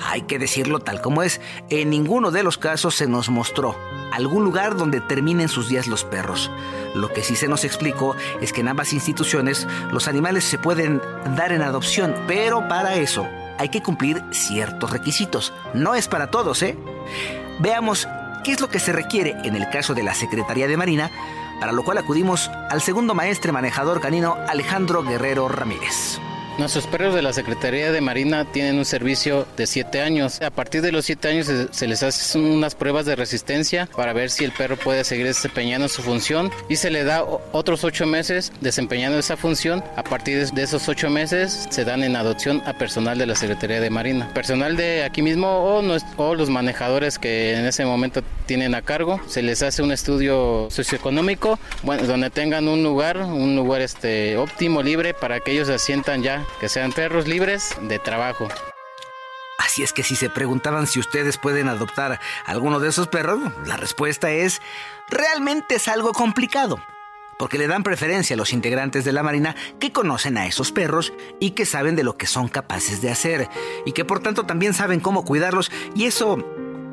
hay 0.05 0.23
que 0.23 0.39
decirlo 0.39 0.79
tal 0.81 1.01
como 1.01 1.23
es, 1.23 1.41
en 1.71 1.91
ninguno 1.91 2.31
de 2.31 2.43
los 2.43 2.59
casos 2.59 2.95
se 2.95 3.07
nos 3.07 3.29
mostró 3.29 3.77
algún 4.13 4.45
lugar 4.45 4.77
donde 4.77 5.01
terminen 5.01 5.49
sus 5.49 5.69
días 5.69 5.87
los 5.87 6.05
perros. 6.05 6.51
Lo 6.95 7.13
que 7.13 7.23
sí 7.23 7.37
se 7.37 7.49
nos 7.49 7.65
explicó 7.65 8.17
es 8.41 8.53
que 8.53 8.61
en 8.61 8.69
ambas 8.69 8.93
instituciones 8.93 9.67
los 9.93 10.09
animales 10.09 10.45
se 10.45 10.59
pueden 10.59 11.01
dar 11.37 11.53
en 11.53 11.63
adopción, 11.63 12.15
pero 12.27 12.67
para 12.69 12.97
eso 12.97 13.27
hay 13.59 13.69
que 13.69 13.83
cumplir 13.83 14.23
ciertos 14.31 14.91
requisitos. 14.91 15.53
No 15.75 15.95
es 15.95 16.09
para 16.09 16.31
todos, 16.31 16.63
¿eh? 16.63 16.77
Veamos 17.59 18.09
qué 18.45 18.53
es 18.53 18.61
lo 18.61 18.69
que 18.69 18.79
se 18.79 18.93
requiere 18.93 19.37
en 19.45 19.57
el 19.57 19.69
caso 19.69 19.95
de 19.95 20.05
la 20.05 20.15
Secretaría 20.15 20.69
de 20.69 20.77
Marina 20.77 21.11
para 21.61 21.73
lo 21.73 21.85
cual 21.85 21.99
acudimos 21.99 22.51
al 22.71 22.81
segundo 22.81 23.15
maestre 23.15 23.53
manejador 23.53 24.01
canino 24.01 24.37
Alejandro 24.49 25.03
Guerrero 25.03 25.49
Ramírez. 25.49 26.21
Nuestros 26.59 26.89
perros 26.89 27.15
de 27.15 27.23
la 27.23 27.33
Secretaría 27.33 27.93
de 27.93 28.01
Marina 28.01 28.45
tienen 28.45 28.79
un 28.79 28.85
servicio 28.85 29.47
de 29.57 29.69
7 29.69 30.01
años. 30.01 30.43
A 30.43 30.51
partir 30.51 30.83
de 30.83 30.91
los 30.91 31.05
7 31.05 31.29
años 31.29 31.49
se, 31.71 31.87
les 31.87 32.03
hacen 32.03 32.45
unas 32.45 32.75
pruebas 32.75 33.07
de 33.07 33.15
resistencia 33.15 33.89
para 33.95 34.13
ver 34.13 34.29
si 34.29 34.45
el 34.45 34.51
perro 34.51 34.77
puede 34.77 35.05
seguir 35.05 35.27
desempeñando 35.27 35.87
su 35.87 36.03
función 36.03 36.51
y 36.69 36.75
se 36.75 36.91
le 36.91 37.05
da 37.05 37.25
otros 37.53 37.85
8 37.85 38.07
meses 38.07 38.53
desempeñando 38.61 39.21
esa 39.21 39.37
función. 39.37 39.85
A 39.95 40.03
partir 40.03 40.51
de 40.51 40.63
esos 40.65 40.89
8 40.89 41.09
meses 41.11 41.69
se 41.71 41.85
dan 41.85 42.03
en 42.03 42.17
adopción 42.17 42.61
a 42.67 42.73
personal 42.73 43.19
de 43.19 43.27
la 43.27 43.37
Secretaría 43.37 43.81
de 43.81 43.91
Marina. 43.91 44.29
Personal 44.35 44.77
de 44.77 45.05
aquí 45.05 45.23
mismo 45.23 45.47
o, 45.47 45.81
o 46.17 46.35
los 46.35 46.51
manejadores 46.51 47.21
que 47.21 47.55
en 47.55 47.67
ese 47.67 47.85
momento 47.85 48.25
tienen 48.49 48.75
a 48.75 48.83
cargo. 48.83 49.21
Se 49.29 49.43
les 49.43 49.63
hace 49.63 49.83
un 49.83 49.93
estudio 49.93 50.67
socioeconómico 50.71 51.61
bueno, 51.85 52.05
donde 52.05 52.31
tengan 52.31 52.67
un 52.67 52.83
lugar, 52.83 53.19
un 53.19 53.55
lugar 53.55 53.83
este, 53.83 54.37
óptimo, 54.39 54.83
libre 54.83 55.15
para 55.15 55.39
que 55.39 55.53
ellos 55.53 55.69
se 55.69 55.79
sientan 55.79 56.23
ya 56.23 56.45
que 56.59 56.69
sean 56.69 56.91
perros 56.91 57.29
libres 57.29 57.77
de 57.83 58.01
trabajo. 58.01 58.49
Así 59.59 59.83
es 59.83 59.93
que 59.93 60.03
si 60.03 60.17
se 60.17 60.31
preguntaban 60.31 60.87
si 60.87 60.99
ustedes 60.99 61.37
pueden 61.37 61.69
adoptar 61.69 62.21
alguno 62.47 62.81
de 62.81 62.89
esos 62.89 63.07
perros, 63.07 63.39
la 63.67 63.77
respuesta 63.77 64.31
es, 64.31 64.63
realmente 65.11 65.75
es 65.75 65.87
algo 65.89 66.13
complicado, 66.13 66.81
porque 67.39 67.59
le 67.59 67.67
dan 67.67 67.83
preferencia 67.83 68.35
a 68.35 68.39
los 68.39 68.55
integrantes 68.55 69.05
de 69.05 69.13
la 69.13 69.23
Marina 69.23 69.57
que 69.79 69.93
conocen 69.93 70.39
a 70.39 70.47
esos 70.47 70.73
perros 70.73 71.13
y 71.39 71.51
que 71.51 71.67
saben 71.67 71.97
de 71.97 72.05
lo 72.05 72.17
que 72.17 72.27
son 72.27 72.49
capaces 72.49 73.03
de 73.03 73.11
hacer, 73.11 73.49
y 73.85 73.93
que 73.93 74.07
por 74.07 74.21
tanto 74.21 74.45
también 74.45 74.73
saben 74.73 75.01
cómo 75.01 75.25
cuidarlos, 75.25 75.71
y 75.95 76.07
eso 76.07 76.39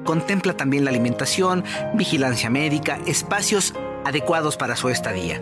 contempla 0.05 0.55
también 0.55 0.85
la 0.85 0.91
alimentación, 0.91 1.65
vigilancia 1.95 2.49
médica, 2.49 2.99
espacios 3.05 3.73
adecuados 4.05 4.55
para 4.55 4.77
su 4.77 4.87
estadía. 4.87 5.41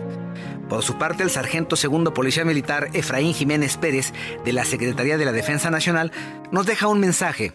Por 0.68 0.82
su 0.82 0.98
parte, 0.98 1.22
el 1.22 1.30
sargento 1.30 1.76
segundo 1.76 2.12
policía 2.12 2.44
militar 2.44 2.88
Efraín 2.94 3.34
Jiménez 3.34 3.76
Pérez 3.76 4.12
de 4.44 4.52
la 4.52 4.64
Secretaría 4.64 5.18
de 5.18 5.24
la 5.24 5.32
Defensa 5.32 5.70
Nacional 5.70 6.10
nos 6.50 6.66
deja 6.66 6.88
un 6.88 6.98
mensaje 6.98 7.52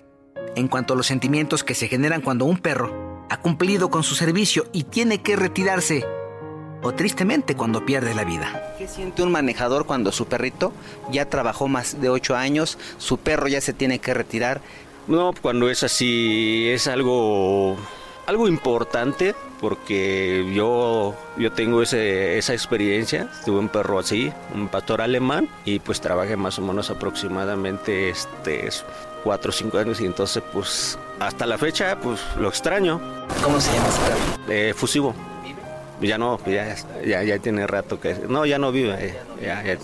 en 0.56 0.68
cuanto 0.68 0.94
a 0.94 0.98
los 0.98 1.08
sentimientos 1.08 1.64
que 1.64 1.76
se 1.76 1.88
generan 1.88 2.22
cuando 2.22 2.46
un 2.46 2.58
perro 2.58 3.26
ha 3.30 3.38
cumplido 3.38 3.90
con 3.90 4.04
su 4.04 4.16
servicio 4.16 4.68
y 4.72 4.84
tiene 4.84 5.22
que 5.22 5.36
retirarse 5.36 6.06
o 6.82 6.94
tristemente 6.94 7.56
cuando 7.56 7.86
pierde 7.86 8.14
la 8.14 8.24
vida. 8.24 8.76
¿Qué 8.78 8.88
siente 8.88 9.22
un 9.22 9.32
manejador 9.32 9.86
cuando 9.86 10.12
su 10.12 10.28
perrito 10.28 10.72
ya 11.12 11.26
trabajó 11.26 11.68
más 11.68 12.00
de 12.00 12.10
ocho 12.10 12.36
años, 12.36 12.78
su 12.98 13.18
perro 13.18 13.48
ya 13.48 13.62
se 13.62 13.74
tiene 13.74 14.00
que 14.00 14.14
retirar? 14.14 14.62
No, 15.10 15.34
cuando 15.42 15.70
es 15.70 15.82
así 15.82 16.70
es 16.70 16.88
algo 16.88 17.76
algo 18.28 18.48
importante 18.48 19.34
porque 19.60 20.50
yo, 20.54 21.16
yo 21.36 21.52
tengo 21.52 21.82
ese, 21.82 22.38
esa 22.38 22.54
experiencia. 22.54 23.28
Tuve 23.44 23.58
un 23.58 23.70
perro 23.70 23.98
así, 23.98 24.32
un 24.54 24.68
pastor 24.68 25.02
alemán, 25.02 25.50
y 25.66 25.80
pues 25.80 26.00
trabajé 26.00 26.38
más 26.38 26.60
o 26.60 26.62
menos 26.62 26.92
aproximadamente 26.92 28.10
este, 28.10 28.70
cuatro 29.24 29.50
o 29.50 29.52
cinco 29.52 29.80
años 29.80 30.00
y 30.00 30.06
entonces 30.06 30.44
pues 30.54 30.98
hasta 31.20 31.48
la 31.48 31.58
fecha 31.58 31.98
pues 32.00 32.22
lo 32.38 32.48
extraño. 32.48 33.02
¿Cómo 33.44 33.60
se 33.60 33.74
llama 33.74 33.88
ese 33.88 34.00
perro? 34.02 34.54
Eh, 34.54 34.74
fusivo. 34.76 35.16
Ya 36.02 36.20
no, 36.20 36.40
ya, 36.46 36.76
ya, 37.04 37.24
ya, 37.24 37.40
tiene 37.40 37.66
rato 37.68 38.00
que... 38.00 38.14
No, 38.30 38.46
ya 38.46 38.58
no 38.58 38.72
vive, 38.72 39.08
eh, 39.08 39.20
ya, 39.42 39.64
ya, 39.64 39.78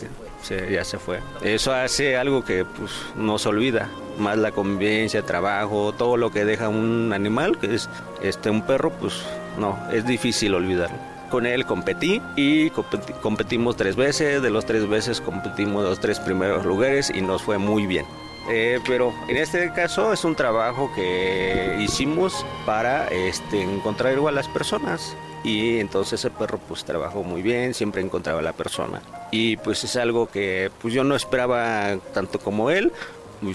se, 0.45 0.71
ya 0.71 0.83
se 0.83 0.99
fue. 0.99 1.21
Eso 1.41 1.73
hace 1.73 2.15
algo 2.17 2.45
que 2.45 2.65
pues 2.65 2.91
no 3.15 3.37
se 3.37 3.49
olvida 3.49 3.89
más 4.17 4.37
la 4.37 4.51
convivencia, 4.51 5.23
trabajo, 5.23 5.93
todo 5.93 6.17
lo 6.17 6.31
que 6.31 6.45
deja 6.45 6.69
un 6.69 7.11
animal, 7.13 7.57
que 7.57 7.75
es 7.75 7.89
este 8.21 8.49
un 8.49 8.61
perro, 8.61 8.91
pues 8.91 9.23
no, 9.57 9.77
es 9.91 10.05
difícil 10.05 10.53
olvidarlo. 10.53 10.97
Con 11.29 11.45
él 11.45 11.65
competí 11.65 12.21
y 12.35 12.69
competimos 12.69 13.75
tres 13.75 13.95
veces, 13.95 14.41
de 14.41 14.49
los 14.49 14.65
tres 14.65 14.87
veces 14.87 15.19
competimos 15.19 15.83
los 15.83 15.99
tres 15.99 16.19
primeros 16.19 16.65
lugares 16.65 17.11
y 17.13 17.21
nos 17.21 17.41
fue 17.41 17.57
muy 17.57 17.87
bien. 17.87 18.05
Eh, 18.47 18.79
pero 18.87 19.11
en 19.27 19.37
este 19.37 19.73
caso 19.73 20.13
es 20.13 20.23
un 20.23 20.35
trabajo 20.35 20.91
que 20.93 21.77
hicimos 21.79 22.45
para 22.65 23.07
este, 23.07 23.63
encontrar 23.63 24.13
igual 24.13 24.35
a 24.35 24.37
las 24.37 24.47
personas 24.47 25.17
y 25.45 25.79
entonces 25.79 26.25
el 26.25 26.31
perro 26.31 26.59
pues 26.67 26.83
trabajó 26.83 27.23
muy 27.23 27.41
bien, 27.41 27.73
siempre 27.73 28.01
encontraba 28.01 28.41
la 28.41 28.53
persona 28.53 29.01
y 29.31 29.57
pues 29.57 29.83
es 29.83 29.95
algo 29.95 30.29
que 30.29 30.71
pues 30.81 30.93
yo 30.93 31.03
no 31.03 31.15
esperaba 31.15 31.97
tanto 32.13 32.39
como 32.39 32.69
él, 32.71 32.91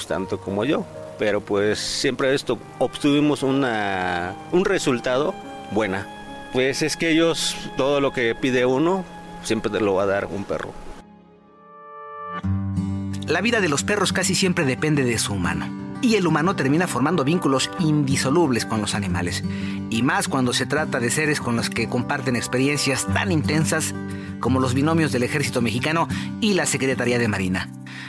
tanto 0.07 0.41
como 0.41 0.65
yo. 0.65 0.87
Pero 1.19 1.41
pues 1.41 1.79
siempre 1.79 2.35
esto 2.35 2.59
obtuvimos 2.79 3.43
una, 3.43 4.35
un 4.53 4.65
resultado 4.65 5.35
buena. 5.71 6.07
Pues 6.53 6.83
es 6.83 6.97
que 6.97 7.11
ellos, 7.11 7.57
todo 7.77 8.01
lo 8.01 8.13
que 8.13 8.35
pide 8.35 8.65
uno, 8.65 9.05
siempre 9.43 9.71
te 9.71 9.81
lo 9.81 9.95
va 9.95 10.05
a 10.05 10.07
dar 10.07 10.27
un 10.27 10.45
perro. 10.45 10.73
La 13.27 13.41
vida 13.41 13.61
de 13.61 13.69
los 13.69 13.85
perros 13.85 14.13
casi 14.13 14.35
siempre 14.35 14.65
depende 14.65 15.05
de 15.05 15.19
su 15.19 15.35
humano. 15.35 15.80
Y 16.03 16.15
el 16.15 16.27
humano 16.27 16.57
termina 16.57 16.87
formando 16.87 17.25
vínculos 17.25 17.71
indisolubles 17.79 18.65
con 18.65 18.81
los 18.81 18.95
animales. 18.95 19.45
Y 19.91 20.03
más 20.03 20.29
cuando 20.29 20.53
se 20.53 20.67
trata 20.67 20.99
de 20.99 21.11
seres 21.11 21.41
con 21.41 21.57
los 21.57 21.69
que 21.69 21.89
comparten 21.89 22.37
experiencias 22.37 23.07
tan 23.13 23.33
intensas 23.33 23.95
como 24.41 24.61
los 24.61 24.73
binomios 24.75 25.13
del 25.13 25.23
Ejército 25.23 25.61
Mexicano 25.61 26.09
y 26.41 26.55
la 26.55 26.67
Secretaría 26.67 27.19
de 27.19 27.29
Marina. 27.29 27.69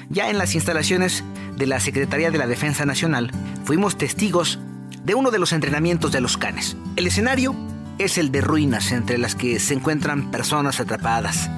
Ya 0.10 0.30
en 0.30 0.38
las 0.38 0.56
instalaciones 0.56 1.24
de 1.58 1.68
la 1.68 1.80
Secretaría 1.80 2.32
de 2.32 2.38
la 2.38 2.48
Defensa 2.48 2.86
Nacional, 2.86 3.32
fuimos 3.66 3.98
testigos 3.98 4.60
de 5.04 5.16
uno 5.16 5.32
de 5.32 5.40
los 5.40 5.52
entrenamientos 5.52 6.12
de 6.12 6.22
los 6.22 6.38
canes. 6.38 6.78
El 6.96 7.08
escenario 7.08 7.56
es 7.98 8.18
el 8.18 8.32
de 8.32 8.42
ruinas 8.42 8.92
entre 8.92 9.18
las 9.18 9.36
que 9.36 9.60
se 9.60 9.74
encuentran 9.74 10.32
personas 10.32 10.80
atrapadas. 10.80 11.50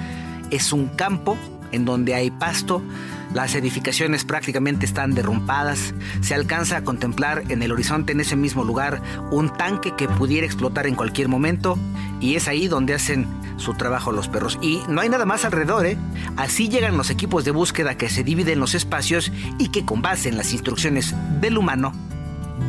Es 0.50 0.72
un 0.72 0.88
campo 0.88 1.38
en 1.72 1.84
donde 1.84 2.14
hay 2.14 2.30
pasto, 2.30 2.82
las 3.34 3.54
edificaciones 3.54 4.24
prácticamente 4.24 4.86
están 4.86 5.14
derrumpadas, 5.14 5.92
se 6.22 6.34
alcanza 6.34 6.78
a 6.78 6.84
contemplar 6.84 7.42
en 7.48 7.62
el 7.62 7.72
horizonte 7.72 8.12
en 8.12 8.20
ese 8.20 8.36
mismo 8.36 8.64
lugar 8.64 9.02
un 9.30 9.52
tanque 9.52 9.92
que 9.96 10.08
pudiera 10.08 10.46
explotar 10.46 10.86
en 10.86 10.94
cualquier 10.94 11.28
momento 11.28 11.76
y 12.20 12.36
es 12.36 12.48
ahí 12.48 12.68
donde 12.68 12.94
hacen 12.94 13.26
su 13.56 13.74
trabajo 13.74 14.12
los 14.12 14.28
perros. 14.28 14.58
Y 14.62 14.80
no 14.88 15.00
hay 15.00 15.08
nada 15.08 15.26
más 15.26 15.44
alrededor, 15.44 15.84
¿eh? 15.84 15.98
Así 16.36 16.68
llegan 16.68 16.96
los 16.96 17.10
equipos 17.10 17.44
de 17.44 17.50
búsqueda 17.50 17.96
que 17.96 18.08
se 18.08 18.24
dividen 18.24 18.60
los 18.60 18.74
espacios 18.74 19.30
y 19.58 19.68
que 19.68 19.84
con 19.84 20.00
base 20.00 20.28
en 20.28 20.36
las 20.36 20.52
instrucciones 20.52 21.14
del 21.40 21.58
humano 21.58 21.92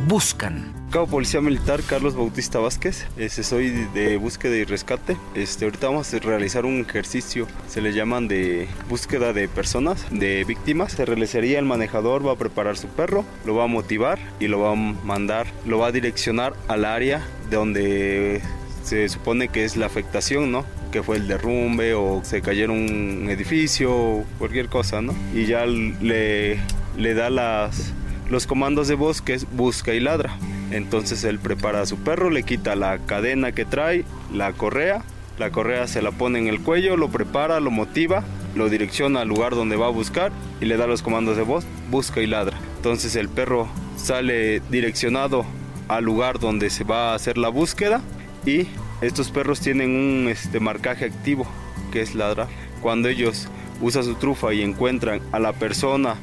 buscan 0.08 0.75
Cabo 0.90 1.08
Policía 1.08 1.40
Militar 1.40 1.82
Carlos 1.82 2.14
Bautista 2.14 2.60
Vázquez, 2.60 3.06
este, 3.16 3.42
soy 3.42 3.70
de 3.92 4.16
búsqueda 4.18 4.56
y 4.56 4.64
rescate. 4.64 5.16
Este, 5.34 5.64
ahorita 5.64 5.88
vamos 5.88 6.14
a 6.14 6.18
realizar 6.20 6.64
un 6.64 6.80
ejercicio, 6.80 7.48
se 7.66 7.80
le 7.80 7.92
llaman 7.92 8.28
de 8.28 8.68
búsqueda 8.88 9.32
de 9.32 9.48
personas, 9.48 10.06
de 10.10 10.44
víctimas. 10.44 10.92
Se 10.92 11.04
realizaría 11.04 11.58
el 11.58 11.64
manejador, 11.64 12.26
va 12.26 12.32
a 12.32 12.36
preparar 12.36 12.76
su 12.76 12.86
perro, 12.86 13.24
lo 13.44 13.56
va 13.56 13.64
a 13.64 13.66
motivar 13.66 14.20
y 14.38 14.46
lo 14.46 14.60
va 14.60 14.72
a 14.72 14.74
mandar, 14.76 15.48
lo 15.66 15.78
va 15.78 15.88
a 15.88 15.92
direccionar 15.92 16.54
al 16.68 16.84
área 16.84 17.26
de 17.50 17.56
donde 17.56 18.42
se 18.84 19.08
supone 19.08 19.48
que 19.48 19.64
es 19.64 19.76
la 19.76 19.86
afectación, 19.86 20.52
¿no? 20.52 20.64
Que 20.92 21.02
fue 21.02 21.16
el 21.16 21.26
derrumbe 21.26 21.94
o 21.94 22.22
se 22.22 22.42
cayera 22.42 22.72
un 22.72 23.26
edificio 23.28 23.92
o 23.92 24.24
cualquier 24.38 24.68
cosa, 24.68 25.02
¿no? 25.02 25.14
Y 25.34 25.46
ya 25.46 25.66
le, 25.66 26.60
le 26.96 27.14
da 27.14 27.28
las, 27.28 27.92
los 28.30 28.46
comandos 28.46 28.88
de 28.88 28.94
voz 28.94 29.22
que 29.22 29.34
es 29.34 29.46
busca 29.50 29.94
y 29.94 30.00
ladra. 30.00 30.36
Entonces 30.70 31.24
él 31.24 31.38
prepara 31.38 31.82
a 31.82 31.86
su 31.86 31.96
perro, 31.98 32.30
le 32.30 32.42
quita 32.42 32.74
la 32.76 32.98
cadena 32.98 33.52
que 33.52 33.64
trae, 33.64 34.04
la 34.32 34.52
correa, 34.52 35.04
la 35.38 35.50
correa 35.50 35.86
se 35.86 36.02
la 36.02 36.12
pone 36.12 36.38
en 36.38 36.48
el 36.48 36.60
cuello, 36.60 36.96
lo 36.96 37.08
prepara, 37.08 37.60
lo 37.60 37.70
motiva, 37.70 38.24
lo 38.54 38.68
direcciona 38.68 39.20
al 39.20 39.28
lugar 39.28 39.54
donde 39.54 39.76
va 39.76 39.86
a 39.86 39.90
buscar 39.90 40.32
y 40.60 40.64
le 40.64 40.76
da 40.76 40.86
los 40.86 41.02
comandos 41.02 41.36
de 41.36 41.42
voz, 41.42 41.66
busca 41.90 42.20
y 42.20 42.26
ladra. 42.26 42.58
Entonces 42.76 43.14
el 43.16 43.28
perro 43.28 43.68
sale 43.96 44.60
direccionado 44.70 45.44
al 45.88 46.04
lugar 46.04 46.38
donde 46.38 46.70
se 46.70 46.84
va 46.84 47.12
a 47.12 47.14
hacer 47.14 47.38
la 47.38 47.48
búsqueda 47.48 48.00
y 48.44 48.66
estos 49.02 49.30
perros 49.30 49.60
tienen 49.60 49.90
un 49.90 50.28
este, 50.28 50.58
marcaje 50.58 51.04
activo 51.04 51.46
que 51.92 52.00
es 52.00 52.14
ladrar. 52.14 52.48
Cuando 52.80 53.08
ellos 53.08 53.48
usan 53.80 54.04
su 54.04 54.14
trufa 54.14 54.54
y 54.54 54.62
encuentran 54.62 55.20
a 55.32 55.38
la 55.38 55.52
persona 55.52 56.16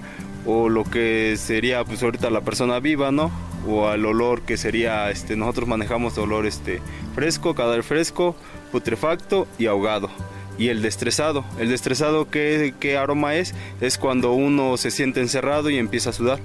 o 0.45 0.69
lo 0.69 0.83
que 0.83 1.35
sería 1.37 1.83
pues 1.83 2.03
ahorita 2.03 2.29
la 2.29 2.41
persona 2.41 2.79
viva, 2.79 3.11
¿no? 3.11 3.31
o 3.67 3.87
al 3.87 4.05
olor 4.05 4.41
que 4.41 4.57
sería, 4.57 5.09
este, 5.09 5.35
nosotros 5.35 5.67
manejamos 5.67 6.17
olor 6.17 6.45
este, 6.45 6.81
fresco, 7.15 7.55
cadáver 7.55 7.83
fresco, 7.83 8.35
putrefacto 8.71 9.47
y 9.57 9.67
ahogado. 9.67 10.09
Y 10.57 10.67
el 10.67 10.81
destresado, 10.81 11.43
el 11.59 11.69
destresado 11.69 12.29
¿qué, 12.29 12.75
qué 12.79 12.95
aroma 12.97 13.35
es? 13.35 13.55
Es 13.81 13.97
cuando 13.97 14.33
uno 14.33 14.77
se 14.77 14.91
siente 14.91 15.19
encerrado 15.19 15.69
y 15.69 15.77
empieza 15.77 16.11
a 16.11 16.13
sudar. 16.13 16.39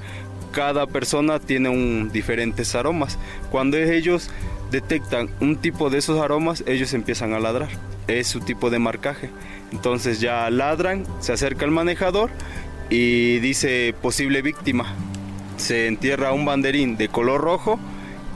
Cada 0.53 0.87
persona 0.87 1.41
tiene 1.41 1.69
un, 1.69 2.11
diferentes 2.11 2.75
aromas. 2.75 3.19
Cuando 3.51 3.77
ellos 3.77 4.31
detectan 4.71 5.29
un 5.41 5.57
tipo 5.57 5.91
de 5.91 5.99
esos 5.99 6.21
aromas, 6.21 6.65
ellos 6.67 6.95
empiezan 6.95 7.35
a 7.35 7.39
ladrar. 7.39 7.69
Es 8.07 8.29
su 8.29 8.41
tipo 8.41 8.71
de 8.71 8.79
marcaje. 8.79 9.29
Entonces 9.73 10.21
ya 10.21 10.49
ladran, 10.49 11.05
se 11.21 11.35
acerca 11.35 11.67
el 11.67 11.71
manejador 11.71 12.31
y 12.91 13.39
dice 13.41 13.95
posible 14.01 14.43
víctima 14.43 14.95
se 15.57 15.87
entierra 15.87 16.33
un 16.33 16.45
banderín 16.45 16.97
de 16.97 17.09
color 17.09 17.41
rojo 17.41 17.79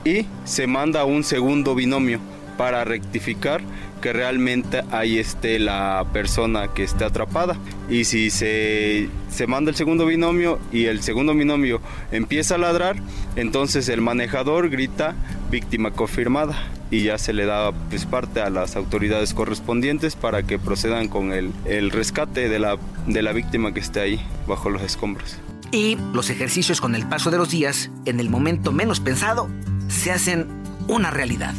y 0.05 0.25
se 0.43 0.67
manda 0.67 1.05
un 1.05 1.23
segundo 1.23 1.75
binomio 1.75 2.19
para 2.57 2.83
rectificar 2.83 3.61
que 4.03 4.11
realmente 4.11 4.83
ahí 4.91 5.17
esté 5.17 5.59
la 5.59 6.05
persona 6.11 6.73
que 6.73 6.83
esté 6.83 7.05
atrapada. 7.05 7.55
Y 7.89 8.03
si 8.03 8.31
se, 8.31 9.07
se, 9.29 9.47
manda 9.47 9.71
el 9.71 9.77
segundo 9.77 10.05
binomio 10.05 10.59
y 10.73 10.85
el 10.85 11.01
segundo 11.01 11.33
binomio 11.33 11.79
empieza 12.11 12.55
a 12.55 12.57
ladrar, 12.57 12.97
entonces 13.37 13.87
el 13.87 14.01
manejador 14.01 14.69
grita 14.69 15.15
víctima 15.49 15.91
confirmada 15.91 16.61
y 16.91 17.03
ya 17.03 17.17
se 17.17 17.31
le 17.31 17.45
da 17.45 17.71
pues, 17.71 18.05
parte 18.05 18.41
a 18.41 18.49
las 18.49 18.75
autoridades 18.75 19.33
correspondientes 19.33 20.17
para 20.17 20.43
que 20.43 20.59
procedan 20.59 21.07
con 21.07 21.31
el, 21.31 21.53
el 21.63 21.89
rescate 21.89 22.49
de 22.49 22.59
la, 22.59 22.77
de 23.07 23.21
la 23.21 23.31
víctima 23.31 23.73
que 23.73 23.79
esté 23.79 24.01
ahí 24.01 24.19
bajo 24.47 24.69
los 24.69 24.81
escombros. 24.81 25.37
Y 25.71 25.97
los 26.13 26.29
ejercicios 26.29 26.81
con 26.81 26.93
el 26.93 27.07
paso 27.07 27.31
de 27.31 27.37
los 27.37 27.49
días, 27.49 27.89
en 28.03 28.19
el 28.19 28.29
momento 28.29 28.73
menos 28.73 28.99
pensado, 28.99 29.49
se 29.87 30.11
hacen 30.11 30.47
una 30.89 31.09
realidad. 31.09 31.55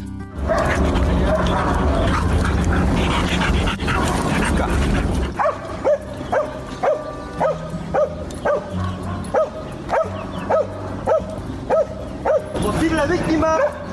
La 12.94 13.06
víctima! 13.06 13.83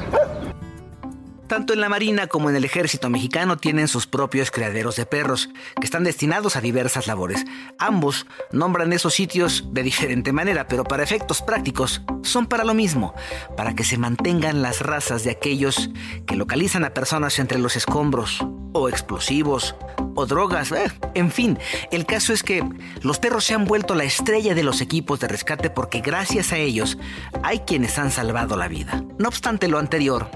Tanto 1.51 1.73
en 1.73 1.81
la 1.81 1.89
Marina 1.89 2.27
como 2.27 2.49
en 2.49 2.55
el 2.55 2.63
Ejército 2.63 3.09
mexicano 3.09 3.57
tienen 3.57 3.89
sus 3.89 4.07
propios 4.07 4.51
criaderos 4.51 4.95
de 4.95 5.05
perros, 5.05 5.49
que 5.75 5.83
están 5.83 6.05
destinados 6.05 6.55
a 6.55 6.61
diversas 6.61 7.07
labores. 7.07 7.43
Ambos 7.77 8.25
nombran 8.53 8.93
esos 8.93 9.15
sitios 9.15 9.65
de 9.73 9.83
diferente 9.83 10.31
manera, 10.31 10.69
pero 10.69 10.85
para 10.85 11.03
efectos 11.03 11.41
prácticos 11.41 12.03
son 12.23 12.45
para 12.47 12.63
lo 12.63 12.73
mismo, 12.73 13.13
para 13.57 13.75
que 13.75 13.83
se 13.83 13.97
mantengan 13.97 14.61
las 14.61 14.79
razas 14.79 15.25
de 15.25 15.31
aquellos 15.31 15.89
que 16.25 16.37
localizan 16.37 16.85
a 16.85 16.93
personas 16.93 17.37
entre 17.37 17.59
los 17.59 17.75
escombros, 17.75 18.45
o 18.73 18.89
explosivos, 18.89 19.75
o 20.15 20.25
drogas, 20.25 20.71
eh, 20.71 20.91
en 21.13 21.31
fin, 21.31 21.57
el 21.91 22.05
caso 22.05 22.33
es 22.33 22.43
que 22.43 22.63
los 23.01 23.19
perros 23.19 23.45
se 23.45 23.53
han 23.53 23.65
vuelto 23.65 23.95
la 23.95 24.03
estrella 24.03 24.55
de 24.55 24.63
los 24.63 24.81
equipos 24.81 25.19
de 25.19 25.27
rescate 25.27 25.69
porque 25.69 26.01
gracias 26.01 26.51
a 26.51 26.57
ellos 26.57 26.97
hay 27.43 27.59
quienes 27.59 27.97
han 27.97 28.11
salvado 28.11 28.57
la 28.57 28.67
vida. 28.67 29.03
No 29.17 29.27
obstante 29.27 29.67
lo 29.67 29.79
anterior, 29.79 30.29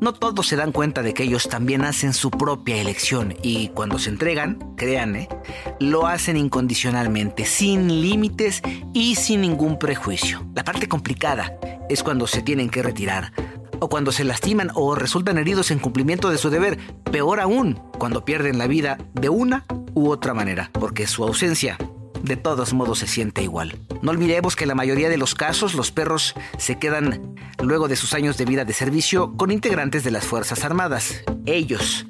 no 0.00 0.14
todos 0.14 0.46
se 0.46 0.56
dan 0.56 0.72
cuenta 0.72 1.02
de 1.02 1.14
que 1.14 1.24
ellos 1.24 1.48
también 1.48 1.84
hacen 1.84 2.14
su 2.14 2.30
propia 2.30 2.80
elección 2.80 3.34
y 3.42 3.68
cuando 3.68 3.98
se 3.98 4.10
entregan, 4.10 4.58
créanme, 4.76 5.28
lo 5.78 6.06
hacen 6.06 6.36
incondicionalmente, 6.36 7.44
sin 7.44 8.00
límites 8.00 8.62
y 8.94 9.16
sin 9.16 9.42
ningún 9.42 9.78
prejuicio. 9.78 10.44
La 10.54 10.64
parte 10.64 10.88
complicada 10.88 11.58
es 11.88 12.02
cuando 12.02 12.26
se 12.26 12.42
tienen 12.42 12.70
que 12.70 12.82
retirar 12.82 13.32
o 13.78 13.88
cuando 13.88 14.12
se 14.12 14.24
lastiman 14.24 14.70
o 14.74 14.94
resultan 14.94 15.38
heridos 15.38 15.70
en 15.70 15.78
cumplimiento 15.78 16.30
de 16.30 16.38
su 16.38 16.50
deber, 16.50 16.78
peor 17.10 17.40
aún, 17.40 17.80
cuando 17.98 18.24
pierden 18.24 18.58
la 18.58 18.66
vida 18.66 18.98
de 19.14 19.28
una 19.28 19.64
u 19.94 20.10
otra 20.10 20.34
manera, 20.34 20.70
porque 20.72 21.06
su 21.06 21.24
ausencia 21.24 21.78
de 22.22 22.36
todos 22.36 22.72
modos 22.72 22.98
se 22.98 23.06
siente 23.06 23.42
igual. 23.42 23.78
No 24.02 24.10
olvidemos 24.10 24.56
que 24.56 24.64
en 24.64 24.68
la 24.68 24.74
mayoría 24.74 25.08
de 25.08 25.16
los 25.16 25.34
casos 25.34 25.74
los 25.74 25.90
perros 25.90 26.34
se 26.58 26.78
quedan 26.78 27.34
luego 27.62 27.88
de 27.88 27.96
sus 27.96 28.14
años 28.14 28.36
de 28.36 28.44
vida 28.44 28.64
de 28.64 28.72
servicio 28.72 29.36
con 29.36 29.50
integrantes 29.50 30.04
de 30.04 30.10
las 30.10 30.26
Fuerzas 30.26 30.64
Armadas. 30.64 31.22
Ellos 31.46 32.06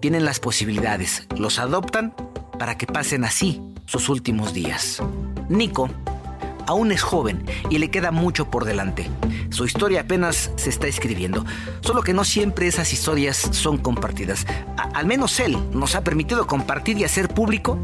tienen 0.00 0.24
las 0.24 0.40
posibilidades, 0.40 1.26
los 1.36 1.58
adoptan 1.58 2.14
para 2.58 2.76
que 2.76 2.86
pasen 2.86 3.24
así 3.24 3.62
sus 3.86 4.08
últimos 4.08 4.52
días. 4.52 5.02
Nico 5.48 5.90
aún 6.70 6.92
es 6.92 7.02
joven 7.02 7.44
y 7.68 7.78
le 7.78 7.90
queda 7.90 8.12
mucho 8.12 8.48
por 8.48 8.64
delante. 8.64 9.10
Su 9.50 9.64
historia 9.64 10.02
apenas 10.02 10.52
se 10.54 10.70
está 10.70 10.86
escribiendo, 10.86 11.44
solo 11.80 12.02
que 12.02 12.14
no 12.14 12.22
siempre 12.22 12.68
esas 12.68 12.92
historias 12.92 13.36
son 13.50 13.76
compartidas. 13.76 14.46
al 14.94 15.06
menos 15.06 15.40
él 15.40 15.58
nos 15.72 15.96
ha 15.96 16.04
permitido 16.04 16.46
compartir 16.46 16.96
y 16.96 17.04
hacer 17.04 17.28
público 17.28 17.76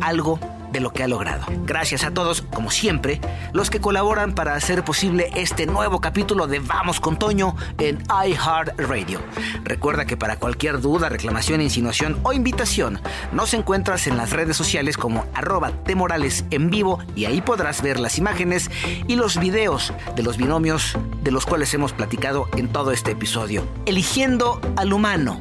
algo 0.00 0.40
de 0.72 0.80
lo 0.80 0.92
que 0.92 1.02
ha 1.02 1.08
logrado. 1.08 1.44
Gracias 1.64 2.04
a 2.04 2.12
todos, 2.12 2.42
como 2.42 2.70
siempre, 2.70 3.20
los 3.52 3.70
que 3.70 3.80
colaboran 3.80 4.34
para 4.34 4.54
hacer 4.54 4.84
posible 4.84 5.30
este 5.36 5.66
nuevo 5.66 6.00
capítulo 6.00 6.46
de 6.46 6.60
Vamos 6.60 7.00
con 7.00 7.18
Toño 7.18 7.54
en 7.78 8.02
iHeartRadio. 8.08 9.20
Recuerda 9.64 10.06
que 10.06 10.16
para 10.16 10.36
cualquier 10.36 10.80
duda, 10.80 11.08
reclamación, 11.08 11.60
insinuación 11.60 12.18
o 12.22 12.32
invitación, 12.32 13.00
nos 13.32 13.54
encuentras 13.54 14.06
en 14.06 14.16
las 14.16 14.30
redes 14.30 14.56
sociales 14.56 14.96
como 14.96 15.26
arroba 15.34 15.70
temorales 15.84 16.44
en 16.50 16.70
vivo 16.70 16.98
y 17.14 17.26
ahí 17.26 17.40
podrás 17.40 17.82
ver 17.82 18.00
las 18.00 18.18
imágenes 18.18 18.70
y 19.06 19.16
los 19.16 19.38
videos 19.38 19.92
de 20.16 20.22
los 20.22 20.36
binomios 20.36 20.96
de 21.22 21.30
los 21.30 21.46
cuales 21.46 21.72
hemos 21.74 21.92
platicado 21.92 22.48
en 22.56 22.68
todo 22.68 22.92
este 22.92 23.12
episodio. 23.12 23.66
Eligiendo 23.86 24.60
al 24.76 24.92
humano, 24.92 25.40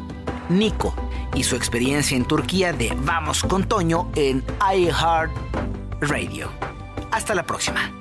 Nico 0.50 0.94
y 1.36 1.44
su 1.44 1.56
experiencia 1.56 2.18
en 2.18 2.26
Turquía 2.26 2.74
de 2.74 2.96
Vamos 3.04 3.44
con 3.44 3.64
Toño 3.64 4.10
en 4.16 4.44
iHeart 4.74 5.32
Radio. 6.02 6.50
Hasta 7.12 7.36
la 7.36 7.44
próxima. 7.44 8.01